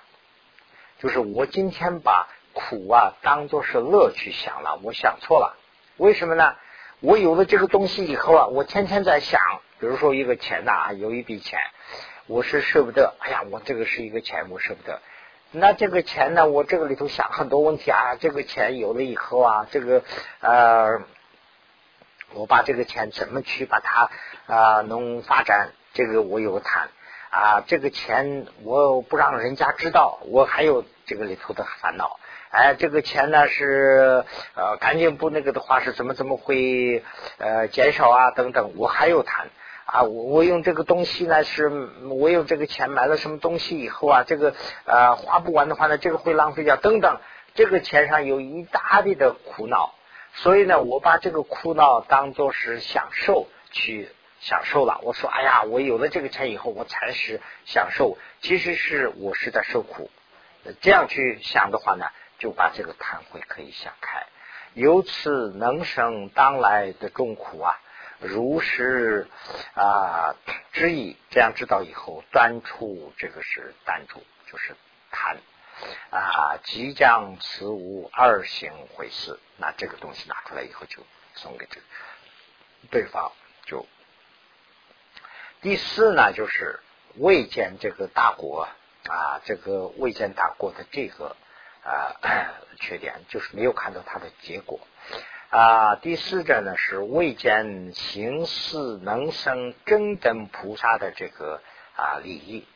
[0.99, 2.29] 就是我今天把。
[2.55, 5.57] 苦啊，当做是乐去想了，我想错了。
[5.97, 6.57] 为什么呢？
[6.99, 9.41] 我有了这个东西以后啊，我天天在想，
[9.79, 11.61] 比如说一个钱呐，有一笔钱，
[12.29, 13.15] 我是舍不得。
[13.21, 15.01] 哎呀，我这个是一个钱，我舍不得。
[15.51, 18.17] 那这个钱呢，我这个里头想很多问题啊。
[18.21, 20.03] 这个钱有了以后啊，这个
[20.41, 21.01] 呃，
[22.35, 24.11] 我把这个钱怎么去把它
[24.47, 25.71] 啊能发展？
[25.95, 26.91] 这个我有谈
[27.31, 27.65] 啊。
[27.67, 32.21] 这个钱我不让人家知道，我还有这个里头的烦恼。
[32.51, 37.03] 哎，这个钱呢是呃，赶紧不那个的话是怎么怎么会
[37.39, 39.49] 呃减少啊等等，我还有谈
[39.91, 41.71] 啊，我我用这个东西呢是，
[42.11, 47.21] 我用这个钱买了什么东西以后啊，这个呃花不完的话呢，这个会浪费掉等等，
[47.55, 49.95] 这个钱上有一大堆的苦恼，
[50.35, 55.01] 所以呢，我把这个苦恼当做是享受去享受了。
[55.05, 60.11] 我说，哎呀，我有了这个钱以后，我才是享受，其实是我是在受苦。
[60.83, 62.05] 这样去想的话呢？
[62.39, 64.27] 就把这个贪会可以想开，
[64.75, 67.81] 由此能生当来的众苦啊！
[68.21, 69.29] 如是
[69.75, 70.35] 啊
[70.73, 74.77] 之意，这样知道以后，断出这个是断除，就是
[75.11, 75.39] 贪
[76.11, 79.39] 啊，即将此无二行回事。
[79.57, 81.03] 那这个东西拿出来以后，就
[81.35, 81.81] 送给这
[82.91, 83.33] 对方。
[83.65, 83.87] 就
[85.61, 86.81] 第四呢，就是
[87.17, 88.69] 未见这个大国
[89.09, 91.37] 啊，这个未见大国的这个。
[91.81, 92.13] 啊，
[92.81, 94.79] 缺点就是没有看到它的结果
[95.51, 95.97] 啊。
[95.97, 101.61] 第四者呢是未见行事能生真等菩萨的这个
[101.97, 102.67] 啊利益，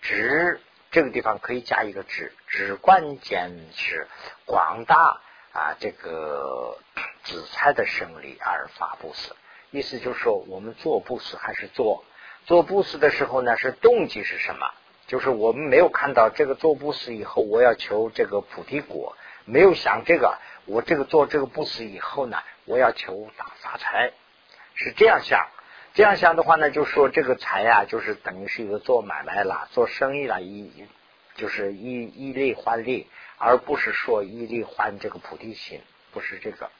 [0.00, 0.60] 只
[0.90, 4.08] 这个地方可以加一个只，只关键是
[4.46, 5.20] 广大
[5.52, 6.78] 啊这个
[7.24, 9.32] 紫菜的胜利而发布施，
[9.70, 12.04] 意思就是说我们做布施还是做
[12.46, 14.70] 做布施的时候呢，是动机是什么？
[15.06, 20.38] 就是我们没有看到这个做布施以后，我要求这个菩提果，没有想这个，
[20.70, 24.12] 我这个做这个布施以后呢，我要求大发财，
[24.74, 25.48] 是这样想。
[25.94, 30.86] 这样想的话呢，就说这个财呀，就是等于是一个做买卖啦、做生意啦，一
[31.34, 33.08] 就是一一利换利，
[33.38, 36.70] 而不是说一利换这个菩提心，不是这个。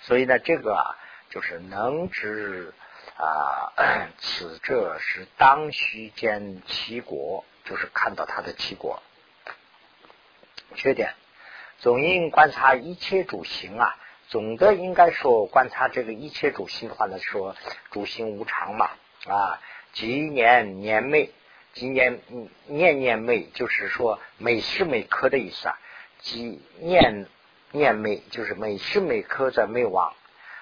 [0.00, 0.96] 所以呢，这个啊，
[1.30, 2.72] 就是能知
[3.16, 3.72] 啊，
[4.18, 7.44] 此这是当须见其果。
[7.66, 9.02] 就是看到他的七果，
[10.74, 11.14] 缺点，
[11.84, 13.94] 总应观察一切主行啊。
[14.28, 17.54] 总的应该说观察这个一切主行的话呢，说
[17.90, 18.88] 主行无常嘛
[19.26, 19.60] 啊，
[19.92, 21.28] 几年年昧，
[21.74, 22.22] 几年
[22.68, 25.78] 念念昧，就是说每时每刻的意思啊。
[26.20, 27.26] 即念
[27.70, 30.14] 念昧，就是每时每刻在昧忘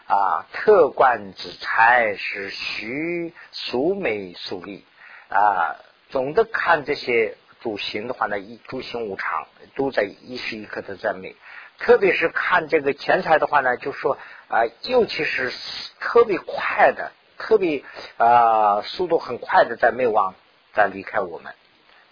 [0.09, 0.45] 啊。
[0.53, 4.85] 特观之财是虚俗美俗利
[5.29, 5.77] 啊。
[6.11, 9.47] 总的看这些主行的话呢，一主行无常，
[9.77, 11.37] 都在一时一刻的在美。
[11.79, 15.53] 特别是看这个钱财的话呢，就说啊，尤其是
[16.01, 17.83] 特别快的，特别
[18.19, 20.35] 啊速度很快的在灭亡，
[20.75, 21.55] 在离开我们。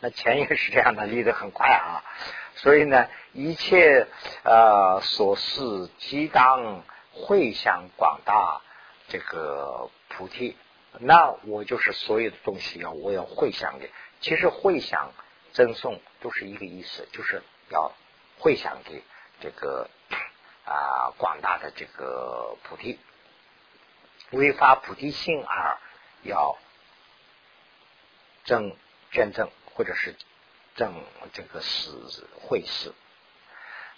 [0.01, 2.03] 那钱也是这样的，离得很快啊。
[2.57, 4.07] 所以呢，一切
[4.45, 6.83] 呃所事即当
[7.13, 8.61] 会向广大
[9.09, 10.57] 这个菩提。
[10.99, 13.87] 那我就是所有的东西要我要会想的，
[14.21, 15.13] 其实会想
[15.53, 17.93] 赠送都是一个意思，就是要
[18.39, 19.03] 会想给
[19.41, 19.89] 这个
[20.65, 22.99] 啊广大的这个菩提，
[24.31, 25.79] 为发菩提心而
[26.23, 26.57] 要
[28.45, 28.77] 赠
[29.11, 30.15] 捐赠或者是
[30.77, 31.91] 赠这个是
[32.43, 32.93] 会事。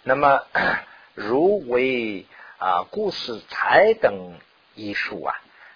[0.03, 0.45] 那么
[1.15, 2.25] 如为
[2.57, 4.39] 啊故事财等
[4.75, 5.35] 艺术啊。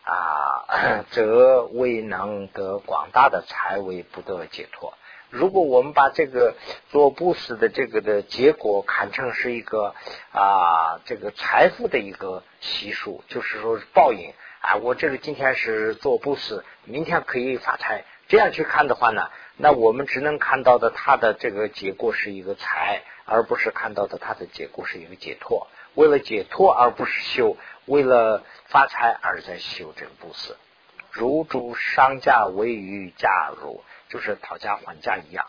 [0.10, 4.98] 啊， 则未能得广大的财为不得解脱。
[5.30, 6.56] 如果我们把这个
[6.90, 9.94] 做布施的这个的结果看成是一个
[10.32, 18.06] 啊，这个财富的一个习俗，就是说报应啊，我这个今天是做布施，明天可以发财。
[18.30, 25.68] 这样去看的话呢，那我们只能看到的它的这个结果是一个财，而不是看到的它的结果是一个解脱。
[25.94, 30.56] 为了解脱而不是修，为了发财而在修这个布施，
[31.12, 35.48] 如诸商家为于家如，就是讨价还价一样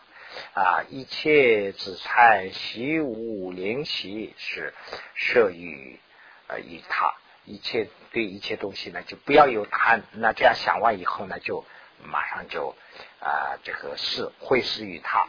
[0.53, 0.83] 啊！
[0.89, 4.73] 一切子财习武灵习是
[5.15, 5.99] 摄于
[6.47, 7.13] 呃于他，
[7.45, 11.65] 一切对一切东西呢就不要有贪，那这样想完以后呢就
[12.03, 12.75] 马上就
[13.19, 15.27] 啊这个是会施于他，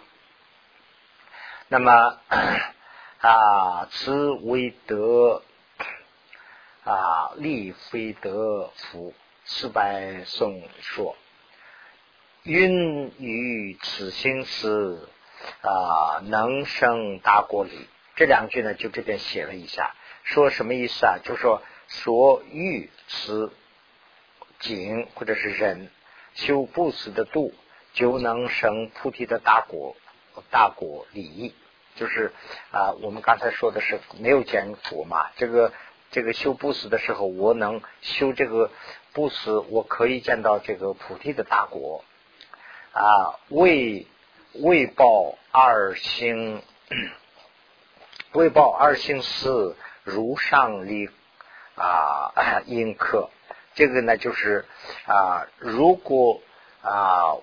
[1.68, 2.20] 那么。
[3.22, 5.42] 啊，此为德
[6.84, 9.12] 啊，利非德福。
[9.44, 11.14] 四百颂说
[12.42, 15.08] ：“云于此心思
[15.60, 17.86] 啊，能生大过礼。”
[18.16, 21.18] 这两句呢，就这边写了一下，说什么意思啊？
[21.22, 23.52] 就说所欲此
[24.58, 25.90] 景或者是人
[26.34, 27.52] 修不死的度，
[27.92, 29.96] 就能生菩提的大果
[30.50, 31.54] 大果利益。
[31.96, 32.32] 就是
[32.70, 35.72] 啊，我们刚才说的是没有见佛嘛，这个
[36.10, 38.70] 这个修不死的时候，我能修这个
[39.12, 42.04] 不死，我可以见到这个菩提的大果
[42.92, 43.38] 啊。
[43.48, 44.06] 为
[44.54, 46.62] 为报二心，
[48.32, 51.08] 为报二心是如上立
[51.76, 53.30] 啊因课，
[53.74, 54.64] 这个呢就是
[55.06, 56.40] 啊，如果
[56.82, 57.36] 啊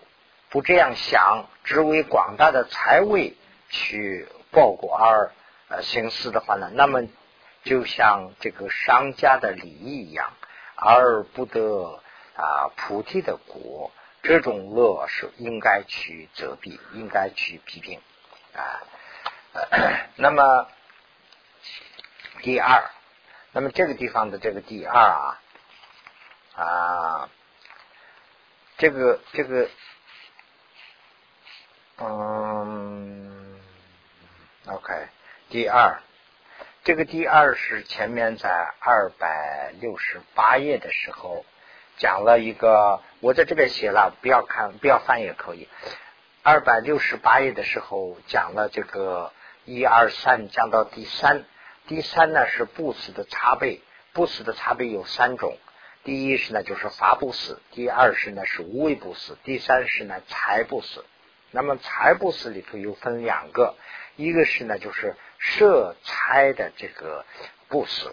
[0.50, 3.36] 不这样想，只为广大的财位
[3.70, 4.28] 去。
[4.50, 5.32] 报果而
[5.68, 7.04] 呃行事的话呢，那么
[7.64, 10.32] 就像这个商家的礼仪一样，
[10.76, 12.00] 而不得
[12.36, 13.92] 啊菩提的果，
[14.24, 18.02] 这种乐是应该去责备，应该去批评
[18.54, 18.82] 啊。
[20.16, 20.68] 那么
[22.42, 22.90] 第二，
[23.52, 25.42] 那么这个地方的这个第二啊
[26.56, 27.30] 啊，
[28.78, 29.70] 这个这个
[31.98, 33.60] 嗯。
[34.70, 35.08] OK，
[35.48, 36.02] 第二，
[36.84, 38.50] 这个第二是前面在
[38.82, 41.46] 二百六十八页的时候
[41.98, 45.68] 讲了一个，我在这边写了，不要看，不要翻也可以。
[46.44, 49.34] 二百六十八页的时候讲了这个
[49.66, 51.44] 一二三，讲到第三，
[51.88, 53.80] 第三呢是布施的差别，
[54.14, 55.58] 布施的差别有三种，
[56.04, 61.04] 第一是呢就是法布施，第二是呢是无为布施，第三是呢财布施。
[61.52, 63.76] 那么财布施里头又分两个。
[64.16, 67.24] 一个是呢，就是设财的这个
[67.68, 68.12] 布施，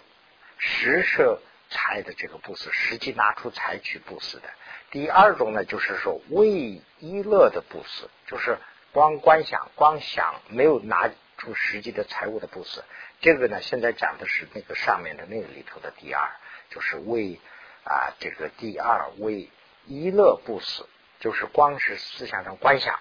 [0.59, 1.39] 实设
[1.75, 4.49] 财的这个布施，实际拿出财去布施的。
[4.91, 8.57] 第二种呢，就是说为一乐的布施，就是
[8.93, 12.81] 光观想、光想，没有拿出实际的财物的布施。
[13.19, 16.29] 这个呢，现在讲的是那个上面的那个里头的第二，
[16.69, 17.41] 就是为
[17.83, 19.49] 啊这个第二为
[19.85, 20.85] 一乐布施，
[21.19, 22.99] 就是光是思想上观想。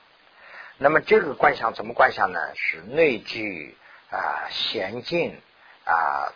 [0.78, 2.40] 那么这个观想怎么观想呢？
[2.56, 3.76] 是内聚
[4.10, 5.40] 啊娴静
[5.84, 6.34] 啊。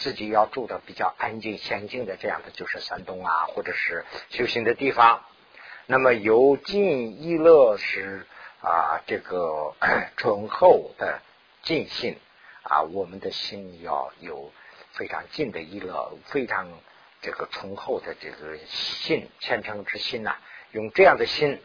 [0.00, 5.22] 自己要住的比较安静、娴静的这样的，就是山东啊，或者是修行的地方。
[5.86, 8.26] 那么由静一乐是
[8.62, 9.74] 啊，这个
[10.16, 11.20] 醇厚的
[11.62, 12.16] 静心
[12.62, 14.50] 啊，我们的心要有
[14.92, 16.66] 非常近的一乐，非常
[17.20, 20.36] 这个醇厚的这个信虔诚之心呐。
[20.72, 21.60] 用这样的心，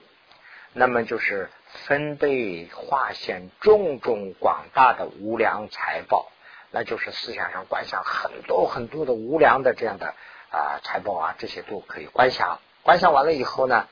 [0.74, 1.50] 那么就是
[1.88, 6.32] 分贝化现种种广大的无量财宝。
[6.78, 10.14] 那就是思想上观想很多很多的无量的这样的
[10.52, 12.60] 啊财宝啊，这些都可以观想。
[12.84, 13.88] 观想完了以后呢，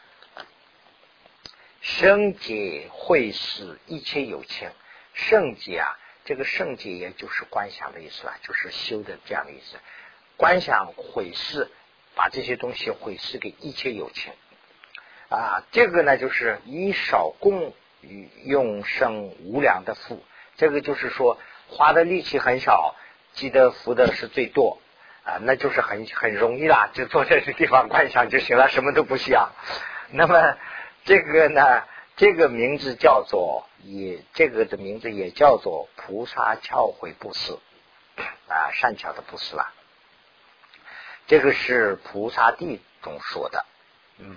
[1.79, 4.69] 圣解会是一切有情。
[5.13, 9.77] 圣解啊，这个圣解也就是观想的意思啊，就是修的这样的意思。
[10.35, 11.71] 观想毁事，
[12.15, 14.33] 把这些东西毁事给一切有情
[15.29, 15.63] 啊。
[15.71, 17.73] 这个呢，就是以少供
[18.43, 20.21] 用生无量的富。
[20.57, 21.39] 这个就是说。
[21.69, 22.95] 花的力气很少，
[23.33, 24.79] 积的福的是最多
[25.23, 29.51] 啊，那就是很很容易啦，就坐在这地方观想就行了，什么都不需要。
[30.11, 30.57] 那么
[31.05, 31.83] 这个呢，
[32.15, 37.57] 这个名字叫做也，这个的名字也叫做菩萨巧慧布施
[38.47, 39.73] 啊，善巧的布施啦。
[41.25, 43.65] 这个是菩萨地中说的，
[44.19, 44.35] 嗯。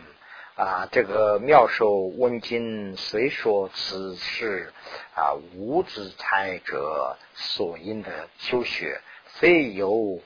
[0.57, 4.73] 啊，这个妙寿温经虽说此事
[5.15, 9.03] 啊无子财者所应的修学，
[9.35, 10.19] 非有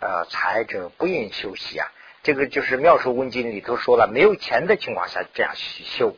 [0.00, 1.88] 呃财者不应修习啊。
[2.22, 6.14] 这个就是妙寿温经里头说了，没有钱的情况下这样修。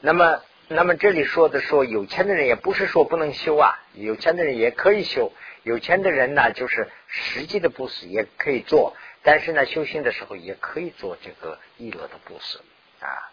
[0.00, 5.32] 那么，那么这里说的说有钱的人也不是说不能修啊，有钱的人也可以修。
[5.64, 8.94] 有钱的人呢，就是实际的布施也可以做，
[9.24, 12.60] 但是呢，修行的时候也可以做这个易乐的布施。
[13.00, 13.30] 啊，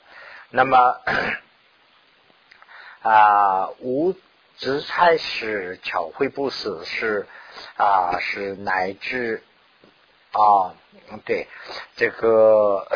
[0.49, 1.01] 那么
[3.01, 4.15] 啊，无
[4.57, 7.27] 执财是巧慧不死是
[7.77, 9.43] 啊，是乃至
[10.31, 10.73] 啊，
[11.25, 11.47] 对
[11.95, 12.87] 这个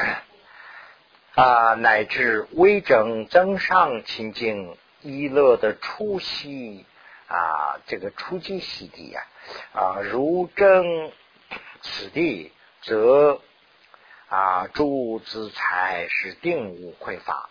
[1.35, 6.85] 啊，乃至微整增上清净一乐的初息
[7.27, 9.23] 啊，这个初级息地呀
[9.73, 11.11] 啊，如正
[11.81, 13.41] 此地则。
[14.31, 17.49] 啊，诸资财是定无匮乏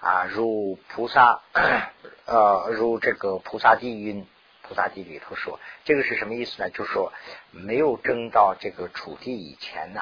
[0.00, 1.42] 啊，如菩萨
[2.24, 4.26] 呃，如这个菩萨地云，
[4.62, 6.70] 菩萨地里头说，这个是什么意思呢？
[6.70, 7.12] 就是说
[7.50, 10.00] 没有争到这个楚地以前呢，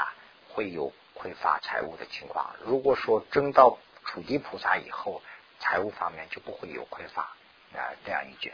[0.50, 2.54] 会有匮乏财物的情况。
[2.64, 5.22] 如果说争到楚地菩萨以后，
[5.58, 7.32] 财务方面就不会有匮乏
[7.74, 8.52] 啊，这样一句。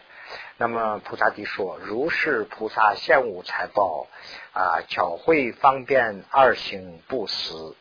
[0.59, 4.09] 那么菩萨地说：“如是菩萨现无财宝
[4.53, 7.77] 啊，巧慧方便二行不死。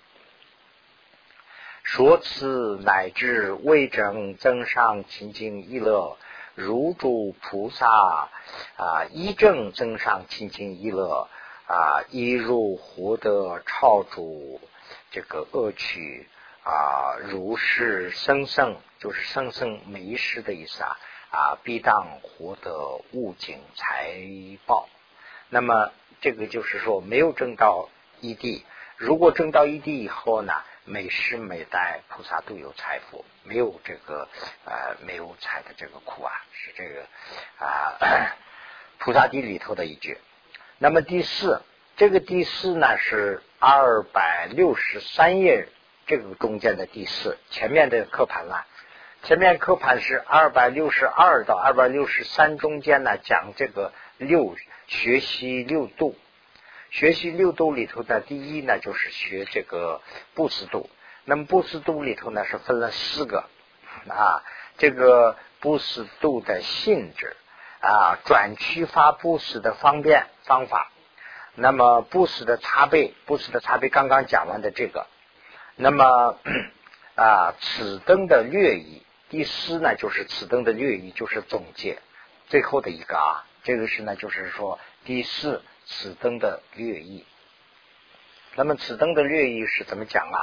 [1.81, 6.17] 说此乃至未正增上清净一乐，
[6.53, 11.27] 如诸菩萨啊，一正增上清净一乐
[11.67, 14.61] 啊，一入获得超主
[15.11, 16.27] 这个恶趣
[16.63, 20.95] 啊，如是生生就是生生没失的意思啊。”
[21.35, 24.15] 啊，必当获得物景财
[24.65, 24.87] 报。
[25.49, 27.89] 那么这个就是说，没有挣到
[28.21, 28.65] 一地。
[28.95, 30.53] 如果挣到一地以后呢，
[30.85, 34.29] 每时每代菩萨都有财富，没有这个
[34.63, 37.01] 呃没有财的这个苦啊，是这个
[37.59, 37.97] 啊
[38.97, 40.17] 菩萨地里头的一句。
[40.77, 41.61] 那么第四，
[41.97, 45.67] 这个第四呢是二百六十三页
[46.07, 48.65] 这个中间的第四，前面的课盘了。
[49.25, 54.55] 前面课盘是二百六十二到二百六十三中间呢，讲这个六
[54.85, 56.15] 学习六度，
[56.91, 59.99] 学习六度里头的第一呢，就是学这个
[60.35, 60.91] 布施度。
[61.23, 63.45] 那么布施度里头呢，是分了四个。
[64.07, 64.43] 啊，
[64.77, 67.35] 这个布施度的性质。
[67.79, 70.91] 啊，转区发布施的方便方法，
[71.55, 75.07] 那么布施的差别，布施的差别刚刚讲完的这个，
[75.75, 76.37] 那么
[77.15, 79.01] 啊，此灯的略意。
[79.35, 81.99] 第四呢，就是此灯的略意，就是总结
[82.47, 87.25] 最后的一个啊，这个是呢，就是说第四此灯的略意。
[88.55, 90.39] 那么此灯的略意是怎么讲啊？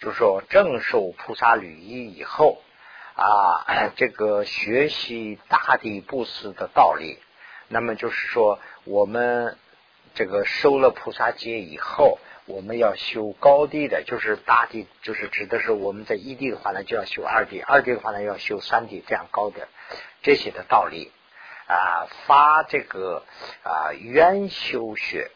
[0.00, 2.62] 就是说正受菩萨履仪以后
[3.14, 7.18] 啊，这个学习大地布施的道理。
[7.68, 9.58] 那么就是说我们
[10.14, 19.68] 这个收了菩萨戒以后，我们要修高地的，就是大地，就是指的是我们在一地的话呢，就要修二地；二地的话呢，要修三地，这样高的
[20.22, 21.12] 这些的道理
[21.68, 23.24] 啊，发这个
[23.62, 25.30] 啊愿修学，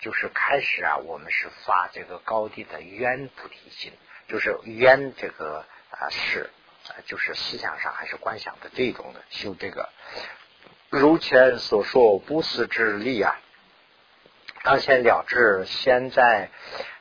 [0.00, 3.92] 就是开始啊，我们是发这个高地的愿菩提心，
[4.28, 6.50] 就是愿这个啊是
[6.88, 9.88] 啊，就是思想上还是观想的这种的修这个。
[10.90, 13.40] 如前所说，不思之力啊，
[14.64, 16.50] 当先了之，先在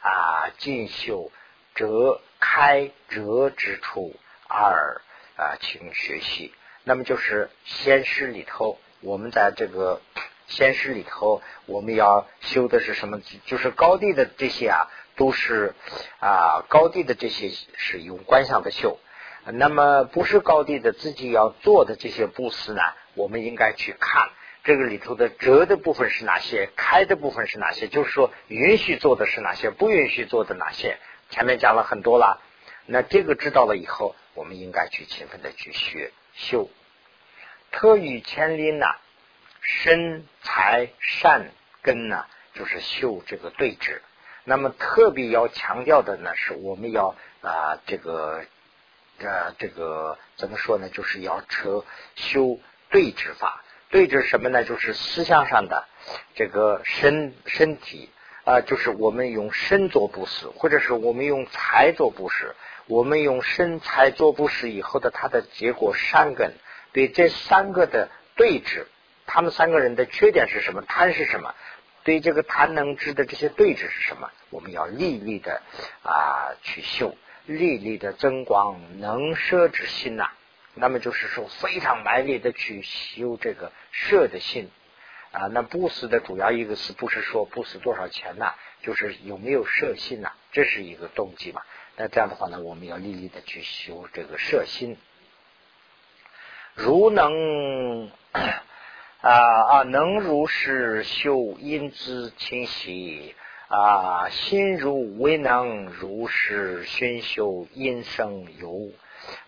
[0.02, 1.32] 啊进修
[1.76, 4.16] 折开折之处
[4.48, 5.02] 而
[5.36, 6.54] 啊请学习。
[6.84, 10.02] 那么就是先师里头，我们在这个
[10.48, 13.22] 先师里头，我们要修的是什么？
[13.46, 15.76] 就是高地的这些啊，都是
[16.20, 18.98] 啊高地的这些是用观想的修。
[19.46, 22.82] 那么不是高地的自己要做的这些布施呢？
[23.14, 24.30] 我们应该去看
[24.64, 31.00] 这个里头的折的部分是哪些，开的部分是哪些，就是说允许做的是哪些，不允许做的哪些。
[31.30, 32.40] 前面讲了很多了，
[32.86, 36.70] 那这个知道了以后，我们应该去勤奋的去学修。
[37.72, 38.98] 特与千林呐，
[39.62, 41.52] 身财善
[41.82, 44.02] 根呐，就是修这个对峙。
[44.44, 48.46] 那么特别要强调的呢，是我们要啊这个
[49.20, 50.90] 呃这个怎么说呢？
[50.90, 51.84] 就是要车
[52.16, 52.60] 修。
[52.94, 54.64] 对治法，对治什么呢？
[54.64, 55.86] 就是思想上的
[56.34, 58.10] 这个身身体
[58.46, 62.56] 啊，就是我们用身做布施，或者是我们用财做布施。
[62.88, 66.54] 我们用身财做布施以后的它的结果善根，
[66.92, 68.88] 对这三个的对治，
[69.28, 70.82] 他们三个人的缺点是什么？
[70.82, 71.54] 贪是什么？
[72.04, 74.30] 对这个贪能知的这些对治是什么？
[74.50, 75.62] 我们要历历的
[76.04, 77.16] 啊去修，
[77.46, 80.32] 历历的增光能摄之心呐。
[80.82, 84.72] 那么就是说，非常埋力的去修这个舍的心
[85.32, 85.46] 啊。
[85.52, 88.52] 那布施的主要一个是不是说布施多少钱呢？
[88.82, 90.32] 就是有没有舍心呐？
[90.52, 91.62] 这是一个动机嘛。
[91.98, 94.98] 那这样的话呢，我们要立立的去修这个舍心。
[96.74, 98.10] 如能
[99.22, 99.30] 啊
[99.70, 103.36] 啊，能如是修因之清晰
[103.68, 108.90] 啊，心如未能如是熏修因生有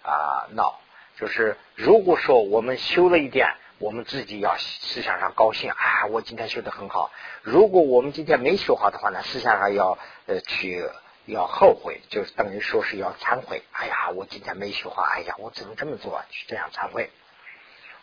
[0.04, 0.80] 啊闹。
[1.18, 7.12] 就是如果说我们修了一点，我们自己要思想上高兴啊，我今天修的很好。
[7.42, 10.90] 如果我们今天没修好的话呢，思想上要呃去
[11.26, 13.62] 要后悔，就是等于说是要忏悔。
[13.74, 16.22] 哎呀，我今天没修好，哎呀，我怎么这么做？
[16.30, 17.12] 去这样忏悔。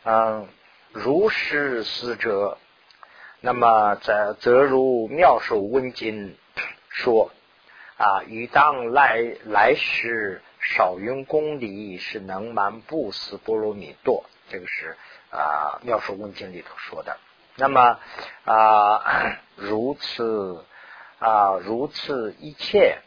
[0.05, 0.49] 嗯，
[0.93, 2.59] 如是死者，
[3.41, 6.37] 那么则则如妙手温经
[6.89, 7.33] 说
[7.97, 10.43] 啊，与当来来时。
[10.61, 14.97] 少云功力是能满布施波罗蜜多，这个是
[15.31, 17.17] 啊《妙手问经》里头说的。
[17.57, 17.99] 那么
[18.45, 20.65] 啊 如此
[21.19, 22.99] 啊如此一切，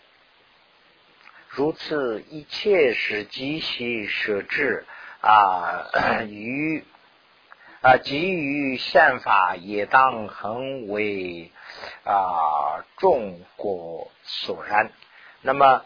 [1.50, 4.86] 如此一切是极其设置
[5.22, 5.88] 啊
[6.28, 6.84] 于
[7.82, 11.52] 啊给予宪法也当恒为
[12.04, 14.92] 啊众果所然。
[15.42, 15.86] 那么。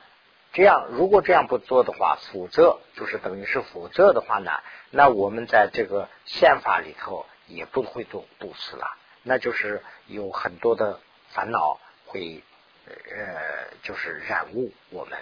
[0.57, 8.87] 这样，如果这样不做的话，否则就是等于是否则的话呢，那我们在这个宪法里头也不会做布施了，
[9.21, 10.99] 那就是有很多的
[11.29, 12.41] 烦恼会
[12.87, 15.19] 呃，就是染污我们。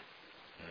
[0.62, 0.68] 嗯，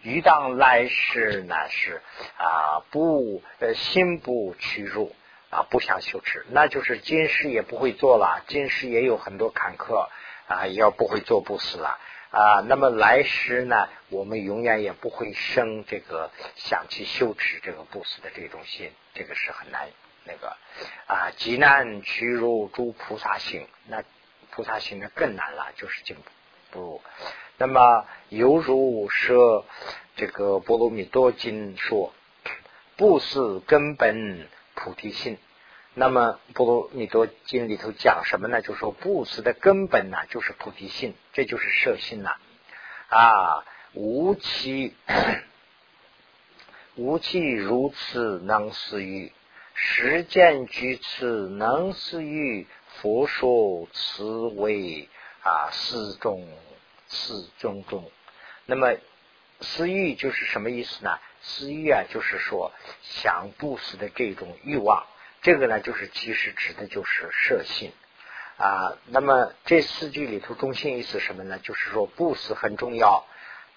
[0.00, 2.00] 于当来世呢是
[2.38, 5.14] 啊不呃心不屈辱
[5.50, 10.08] 啊不想羞耻，那就是今世也不会做了，今世也有很多坎坷
[10.48, 11.98] 啊，也要不会做布施了。
[12.30, 19.88] 啊，那么来时呢，我们永远也不会生这个想去羞耻这个不死的这种心，这个是很难
[20.24, 20.56] 那个
[21.06, 24.02] 啊，极难屈入诸菩萨行，那
[24.50, 26.16] 菩萨行呢更难了，就是进
[26.70, 27.02] 不入。
[27.58, 29.64] 那么犹如说
[30.16, 32.12] 这个波罗蜜多经说，
[32.96, 35.38] 不死根本菩提心。
[35.98, 38.60] 那么《波罗蜜多经》里头讲什么呢？
[38.60, 42.36] 就说布施的根本呢，就是菩提心，这就是摄心呐。
[43.08, 44.94] 啊，无其
[46.96, 49.32] 无其如此能施欲
[49.72, 52.66] 实践居此能施欲
[53.00, 55.08] 佛说此为
[55.40, 56.46] 啊四中
[57.08, 58.10] 四中中。
[58.66, 58.96] 那么
[59.62, 61.18] 私欲就是什么意思呢？
[61.40, 62.70] 私欲啊，就是说
[63.00, 65.06] 想布施的这种欲望。
[65.46, 67.92] 这个呢，就是其实指的就是摄心
[68.56, 68.98] 啊。
[69.06, 71.60] 那么这四句里头中心意思什么呢？
[71.60, 73.24] 就是说布施很重要，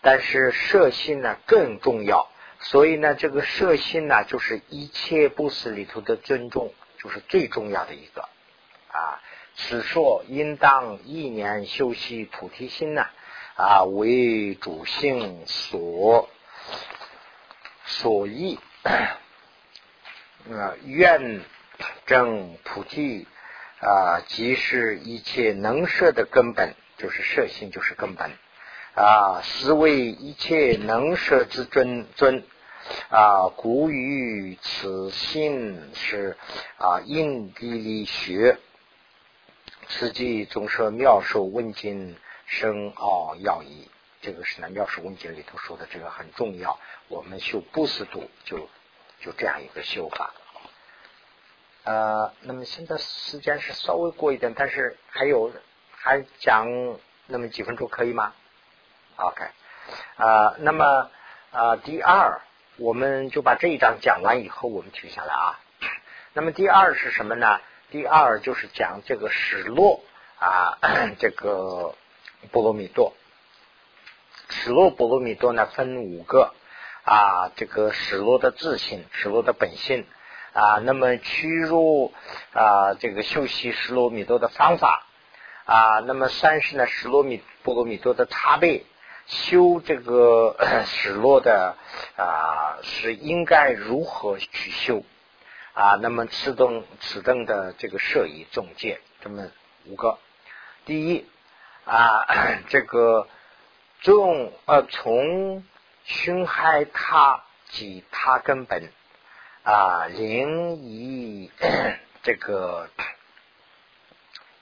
[0.02, 2.28] 但是摄心呢更重要。
[2.60, 8.24] 所以呢，这个摄心呢，就是一切布施里头的尊重，就是最重要的一个
[8.88, 9.22] 啊。
[9.54, 13.06] 此说应当一年修习菩提心呢，
[13.56, 16.28] 啊，为主性所
[17.86, 21.42] 所益，啊， 愿
[22.10, 23.28] 正菩提
[23.82, 28.32] 啊，即是一切能摄的根本，就是摄性，就是根本
[28.96, 32.44] 啊，是为一切能摄之尊尊。
[33.10, 36.36] 啊，古语此心是
[36.78, 38.58] 啊，印地理学，
[39.90, 43.88] 此即总说妙手问经深奥要义。
[44.22, 46.80] 这个是呢，妙手问经里头说的，这个很重要。
[47.08, 48.68] 我们修不思度，就
[49.22, 50.34] 就这样一个修法。
[51.90, 55.52] 呃，那么现在时间是稍微过一点，但是还有
[55.90, 56.68] 还讲
[57.26, 58.32] 那么几分钟可以吗
[59.16, 59.44] ？OK，
[60.18, 61.10] 啊，那么
[61.52, 62.42] 啊，第二。
[62.78, 65.60] 我们就把这一章讲完以后，我们停下来啊。
[66.32, 67.60] 那么第二是什么呢？
[67.90, 70.02] 第二就是讲这个史落
[70.38, 70.78] 啊，
[71.18, 71.96] 这个
[72.52, 73.14] 波罗蜜多。
[74.50, 76.54] 史落波罗蜜多呢分五个
[77.04, 80.06] 啊，这个史落的自性，史落的本性
[80.54, 80.80] 啊。
[80.84, 82.14] 那么屈入
[82.54, 85.06] 啊，这个修习十罗蜜多的方法
[85.66, 86.00] 啊。
[86.00, 88.84] 那么三是呢，十罗蜜波罗蜜多的差别。
[89.28, 90.56] 修这个
[90.88, 91.76] 史落的
[92.18, 95.04] 啊，是应该如何去修
[95.74, 96.00] 啊？
[96.02, 99.52] 那么此等此等的这个设以总结，这么
[99.86, 100.18] 五个。
[100.86, 101.30] 第一
[101.86, 102.26] 啊，
[102.70, 103.28] 这个
[104.02, 105.64] 重呃从
[106.06, 108.92] 熏害他及他根本
[109.70, 111.52] 啊，灵以
[112.24, 112.90] 这个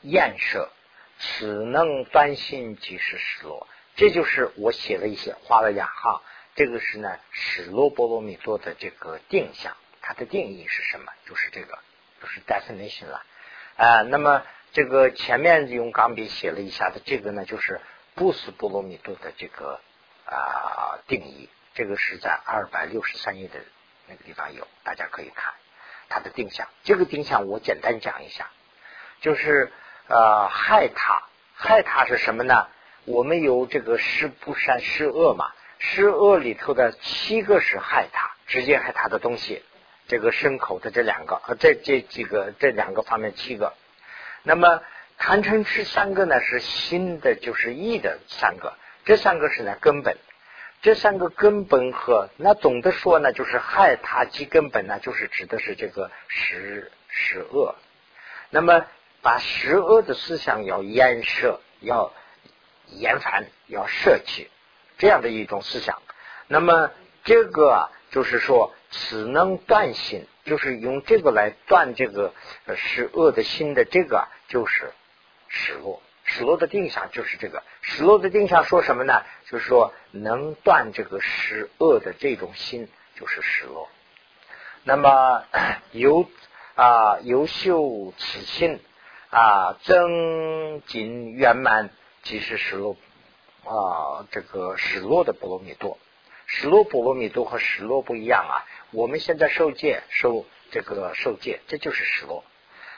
[0.01, 0.69] 验舍，
[1.17, 3.69] 此能断心即是失落。
[3.95, 6.21] 这就是我写了一些，画了两行。
[6.55, 11.09] 这个是呢，史罗波罗蜜多的这个定向，它的定义是什么？
[11.25, 11.79] 就是这个，
[12.21, 13.23] 就是 definition 了。
[13.77, 14.43] 啊，那么
[14.73, 17.79] 这个前面用钢笔写了一下的这个呢，就是
[18.13, 19.79] 不死波罗蜜多的这个
[20.25, 21.49] 啊定义。
[21.75, 23.61] 这个是在二百六十三页的
[24.07, 25.53] 那个地方有，大家可以看
[26.09, 26.67] 它的定向。
[26.83, 28.47] 这个定向我简单讲一下，
[29.21, 29.71] 就是
[30.07, 32.67] 呃害他，害他是什么呢？
[33.05, 35.51] 我们有这个施不善施恶嘛？
[35.79, 39.63] 施恶里头的七个是害他，直接害他的东西。
[40.07, 43.73] 这个牲口的这两个，呃，这这几个这两个方面七个。
[44.43, 44.81] 那么
[45.17, 46.39] 贪嗔痴三个呢？
[46.41, 48.73] 是心的，就是意的三个。
[49.03, 50.17] 这三个是呢根本。
[50.81, 57.75] 这三个根本和那总的说呢，就是害他即根本呢，就是指的是这个十十恶。
[58.49, 58.85] 那么
[59.21, 62.13] 把十恶的思想要淹设要。
[62.89, 64.49] 严烦要舍弃
[64.97, 66.01] 这样的一种思想，
[66.47, 66.89] 那么
[67.25, 72.33] 这个就是说，此能断心，就是用这个来断这个
[72.77, 74.93] 使恶的心的这个，就是
[75.49, 76.01] 失落。
[76.27, 77.63] 失落的定向就是这个。
[77.81, 79.23] 失落的定向说什么呢？
[79.49, 83.89] 就是说能断这个十恶的这种心，就是失落。
[84.83, 85.43] 那么
[85.91, 86.29] 由
[86.75, 88.79] 啊由修此心
[89.31, 91.89] 啊增进圆满。
[92.23, 92.97] 即是史罗
[93.63, 95.97] 啊，这个史罗的波罗蜜多，
[96.45, 98.67] 史罗波罗蜜多和史罗不一样啊。
[98.91, 102.43] 我们现在受戒受这个受戒，这就是史罗。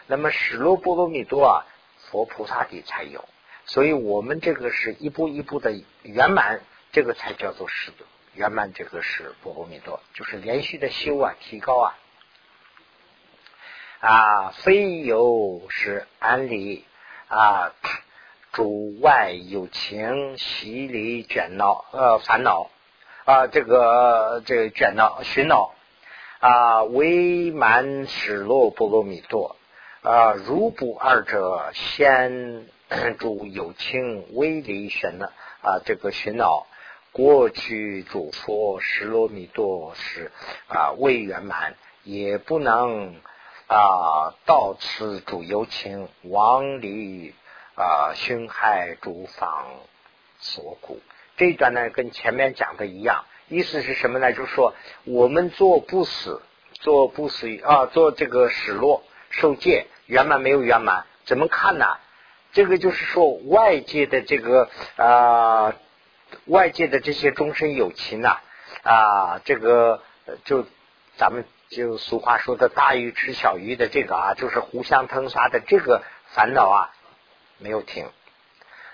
[0.07, 1.65] 那么史罗波罗蜜多啊，
[2.11, 3.27] 佛菩萨地才有，
[3.65, 7.91] 所以我们这个是一步一步的圆满，这个才叫做史
[8.33, 8.73] 圆满。
[8.73, 11.97] 这个是波罗蜜多，就是连续的修啊，提高啊
[13.99, 16.85] 啊，非有是安理
[17.27, 17.73] 啊。
[18.51, 22.71] 主外有情，习离卷恼，呃，烦恼
[23.23, 25.71] 啊，这个这个卷恼、寻恼
[26.39, 29.55] 啊，为满始落波罗蜜多
[30.01, 32.67] 啊，如不二者，先
[33.19, 35.29] 主有情，为离玄呢
[35.61, 36.67] 啊，这个寻恼。
[37.11, 40.31] 过去主说十罗蜜多是
[40.67, 43.15] 啊未圆满，也不能
[43.67, 47.33] 啊到此主有情，往离。
[47.75, 49.67] 啊，熏害诸方
[50.37, 50.99] 所苦，
[51.37, 54.33] 这一段呢跟前面讲的一样，意思是什么呢？
[54.33, 54.73] 就是说
[55.05, 56.41] 我们做不死，
[56.73, 61.05] 做不死啊，做这个死落受戒圆满没有圆满？
[61.25, 61.85] 怎么看呢？
[62.51, 65.73] 这个就是说外界的这个啊，
[66.45, 68.37] 外界的这些终身友情呐
[68.83, 70.01] 啊，这个
[70.45, 70.65] 就
[71.17, 76.01] 咱们就俗话说的大鱼吃小鱼的这个啊，就是互相吞杀的这个
[76.33, 76.89] 烦恼啊。
[77.61, 78.07] 没有停，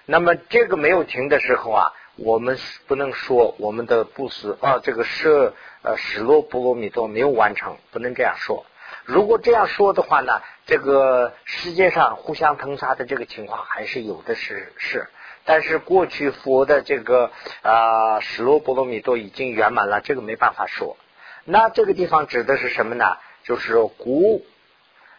[0.05, 2.57] 那么这个没有停的时候啊，我们
[2.87, 8.65] 不能说我们的布施啊，这个舍呃史罗波罗蜜多没有完成，不能这样说。
[9.05, 15.07] 如果这样说的话呢，这个世界上互相腾杀的这个情况还是有的是是。
[15.47, 17.29] 但是过去佛的这个
[17.61, 20.97] 啊，史罗波罗蜜多已经圆满了，这个没办法说。
[21.43, 23.17] 那这个地方指的是什么呢？
[23.43, 24.43] 就是古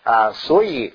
[0.03, 0.95] 啊，所以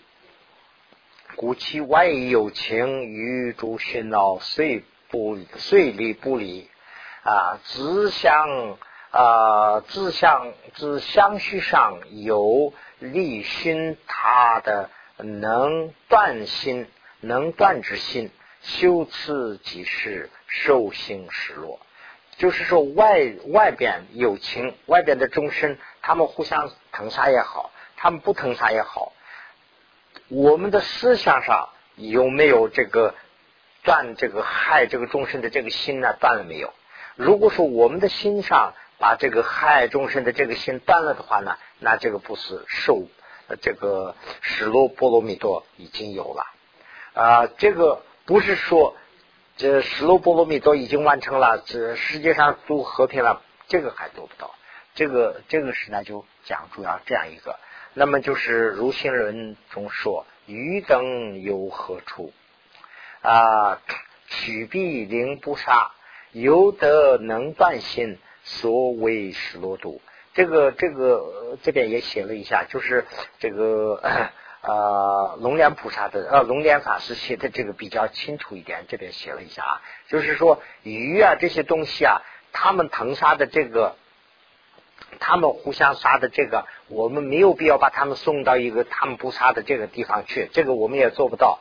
[1.38, 6.70] 古其外有情，与诸喧闹，虽不虽离不离
[7.24, 8.78] 啊，只相
[9.12, 16.88] 啊，自相自相续上有立心他的能断心，
[17.20, 18.32] 能断之心。
[18.62, 21.80] 修此即是受心失落，
[22.38, 29.14] 就是说外外边有情，外边的众生，他们互相疼杀也好，他们不疼杀也好，
[30.28, 33.16] 我们的思想上有没有这个
[33.84, 36.16] 断这个害这个众生的这个心呢？
[36.20, 36.72] 断了没有？
[37.16, 43.04] 如果说我们的心上把这个害众生的这个心断了的话呢，那这个不是受
[43.62, 46.46] 这个失落波罗蜜多已经有了
[47.14, 48.04] 啊，这个。
[48.24, 48.96] 不是说
[49.58, 54.54] 这十罗波罗蜜多已经完成了，这世界上都和平了，这个还做不到。
[54.94, 57.60] 这个这个是呢，就讲主要这样一个。
[57.94, 62.32] 那么就是如心人中说：“余等有何处
[63.22, 63.82] 啊？
[64.28, 65.92] 取必灵不杀，
[66.32, 68.18] 有德能断心，
[68.60, 70.02] 所谓十罗度。”
[70.34, 73.06] 这个这个这边也写了一下，就是
[73.40, 74.02] 这个。
[74.64, 82.22] 呃，龙莲菩萨的呃，龙莲法师写的这个比较清楚一点，这边写了一下啊，就是说鱼啊这些东西啊，
[82.54, 83.96] 他们腾杀的这个，
[85.20, 91.60] 他们互相杀的这个，我们没有必要把他们送到一个他们不杀的这个地方去，这个我们也做不到。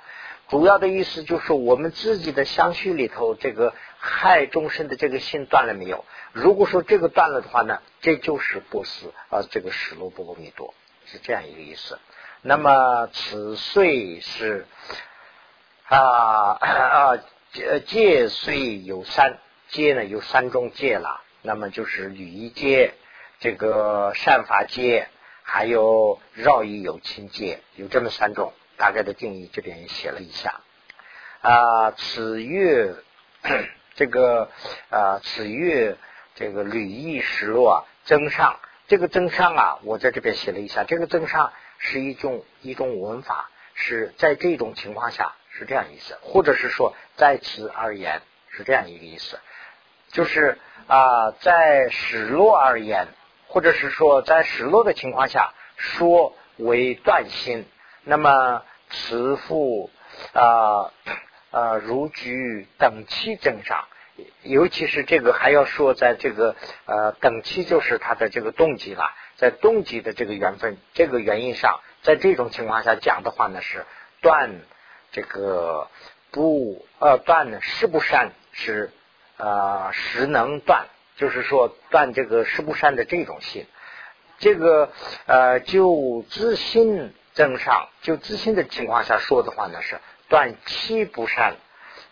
[0.51, 6.05] 主要的意思就是我们自己的相续里头，这个害众生的这个心断了没有？
[6.33, 10.75] 如果说这个断了的话呢，这就是不死啊，这个史罗波罗蜜多
[11.07, 12.01] 是这样一个意思。
[12.43, 14.67] 那么此岁是
[15.85, 17.19] 啊 啊
[17.87, 19.39] 戒岁有三
[19.69, 22.95] 戒呢有三种戒了，那么就是履仪戒、
[23.39, 25.09] 这个善法戒，
[25.43, 30.61] 还有绕意有情戒，有这么三种，大概的定义这边也写了一下
[31.41, 31.93] 啊。
[31.93, 32.97] 此月
[33.95, 34.51] 这个
[34.89, 35.97] 啊此月
[36.35, 38.59] 这个履仪失落啊增上，
[38.89, 41.53] 这个增上啊，我在这边写了一下，这个增上。
[41.83, 48.21] 是一种一种文法，是在这种情况下是这样意思，或者是说在此而言
[48.51, 49.41] 是这样一个意思，
[50.09, 50.59] 就是
[50.89, 53.09] 啊，在失落而言，
[53.47, 57.65] 或者是说在失落的情况下说为断心，
[58.05, 59.91] 那么慈父
[60.33, 60.93] 啊
[61.51, 63.87] 啊如举等期增长，
[64.43, 69.05] 尤其是这个还要说在这个呃等期就是他的这个动机了。
[69.37, 73.87] 在动机的这个缘分、这个原因上，在这种情况下讲的话呢，是
[74.21, 74.61] 断
[75.13, 75.89] 这个
[76.31, 78.93] 不呃断是不善是
[79.39, 83.67] 呃实能断，就是说断这个是不善的这种心。
[84.41, 84.91] 这个
[85.25, 91.57] 呃就自信正上，就自信的情况下说的话呢，是断七不善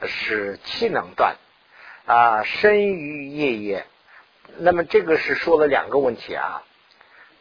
[0.07, 1.37] 是气能断
[2.07, 3.87] 啊生于夜夜。
[4.57, 6.63] 那么这个是说了两个问题啊。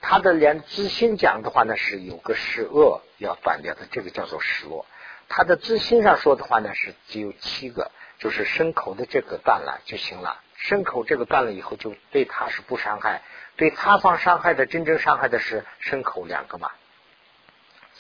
[0.02, 4.86] 他的连自心讲的话呢，是有个是恶要断掉的，这个叫做失落。
[5.30, 10.42] 他的自心上说的话呢，是只有七个，就是牲口的这个断了就行了。
[10.60, 13.22] 牲口这个断了以后，就对他是不伤害，
[13.56, 16.70] 对他方伤害的真正伤害的是牲口两个嘛。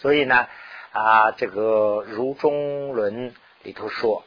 [0.02, 0.48] 所以呢，
[0.92, 3.34] 啊，这个如中论
[3.64, 4.24] 里头说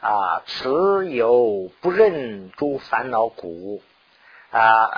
[0.00, 3.82] 啊，此有不认诸烦恼故
[4.50, 4.90] 啊。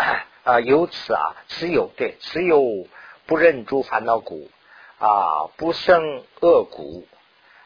[0.44, 2.86] 啊，由此啊，此有对，此有
[3.24, 4.50] 不认诸烦恼故
[4.98, 7.06] 啊，不生恶故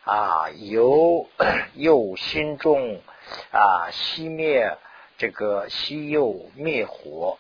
[0.05, 1.29] 啊，由
[1.75, 3.01] 又心中
[3.51, 4.79] 啊熄灭
[5.17, 7.39] 这个熄又灭火。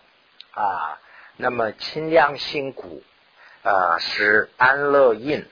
[0.50, 0.98] 啊，
[1.36, 3.02] 那么清凉心故
[3.62, 5.44] 啊，是安乐印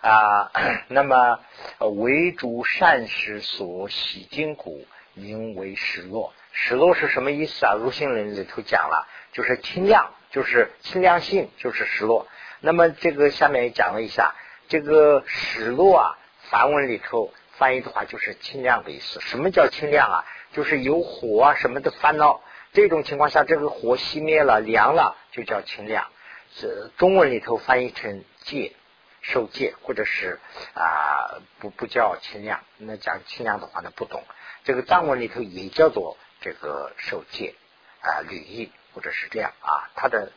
[0.00, 0.50] 啊，
[0.88, 1.38] 那么
[1.78, 6.32] 为诸善时所喜筋骨，名为失落。
[6.52, 7.74] 失落是什么意思啊？
[7.74, 12.26] 如心论里头讲了，就是清亮，就是清亮性，就是失落。
[12.60, 14.34] 那么这个下面也讲了一下，
[14.68, 16.18] 这个失落啊，
[16.50, 19.20] 梵文里头翻译的话就是清亮的意思。
[19.20, 20.24] 什么叫清亮啊？
[20.52, 22.42] 就是有火啊什么的烦恼，
[22.72, 26.08] 这种情况下，这个火熄灭了，凉了，就叫清亮。
[26.56, 28.72] 这中文里头翻译成戒，
[29.20, 30.40] 受戒，或者是
[30.74, 32.60] 啊不不叫清亮。
[32.78, 34.22] 那讲清亮的话呢，不懂。
[34.64, 36.16] 这个藏文里头也叫做。
[36.42, 37.54] 这个受戒
[38.00, 40.32] 啊，履意或者是这样啊，它的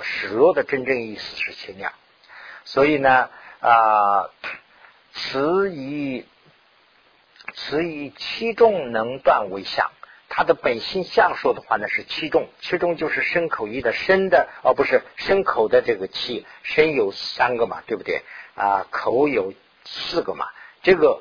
[0.00, 1.92] 始落的真正意思是清凉。
[2.64, 3.28] 所以呢
[3.60, 4.30] 啊，
[5.12, 6.24] 此以
[7.52, 9.90] 此以七众能断为相。
[10.32, 18.22] 它的本性相说的话呢是七重，七重就是身口意的身的，而不是身口的这个气，身有三个嘛，对不对
[18.54, 18.86] 啊？
[18.90, 19.52] 口有
[19.84, 20.46] 四个嘛，
[20.82, 21.20] 这个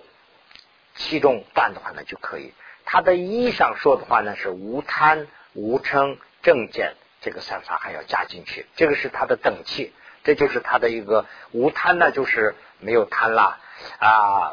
[0.96, 2.54] 七重断的话呢就可以。
[2.86, 9.92] 它的意上说的话呢是无贪、无嗔、正见，这个三法还要加进去，这个是它的等气，
[10.24, 13.60] 这就是它的一个无贪呢，就是没有贪啦
[13.98, 14.52] 啊，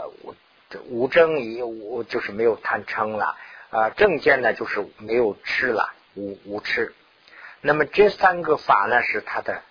[0.88, 3.36] 无争也无就是没有贪嗔了。
[3.70, 6.94] 啊，正见呢就是没有吃了，无无吃。
[7.60, 9.62] 那么这三个法呢是他的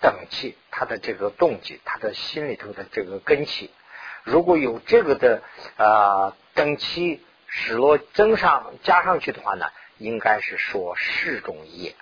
[0.00, 3.70] 等气，他的这个动机，他的心里头的这个根气。
[4.24, 5.42] 如果有这个的
[5.76, 9.66] 啊等气使落增上加上去的话呢，
[9.98, 11.94] 应该是说世众业。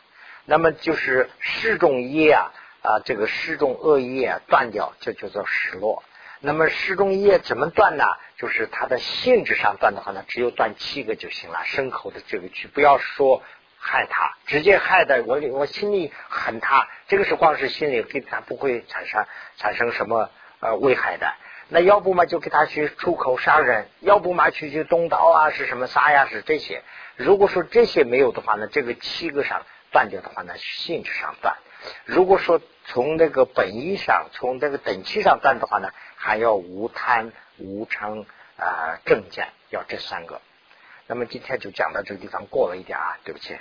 [0.47, 6.03] 那么就是世众业啊啊，这个世众恶业断掉，就叫做失落。
[6.47, 8.05] 那么世众业怎么断呢？
[8.37, 11.61] 就是它的性质上断的话呢，只有断七个就行了。
[11.65, 13.43] 牲口的这个去，不要说
[13.79, 19.25] 害他，直接害的我我心里恨他，这个是光是心里对他不会产生
[19.57, 20.29] 产生什么
[20.61, 21.33] 呃危害的。
[21.69, 26.83] 那要不嘛就给他去出口杀人，要不嘛去去动刀啊，是什么杀呀是这些。
[27.17, 31.57] 如果说这些没有的话呢，这个七个上断掉的话呢，性质上断。
[32.05, 37.33] 如果说从那个本意上，从这个等级上断的话呢，还要无贪。
[37.57, 38.27] 无嗔
[38.57, 40.41] 啊，正见要这三个。
[41.07, 43.57] 那么今天就讲到这个地方，过了一点啊，对不起。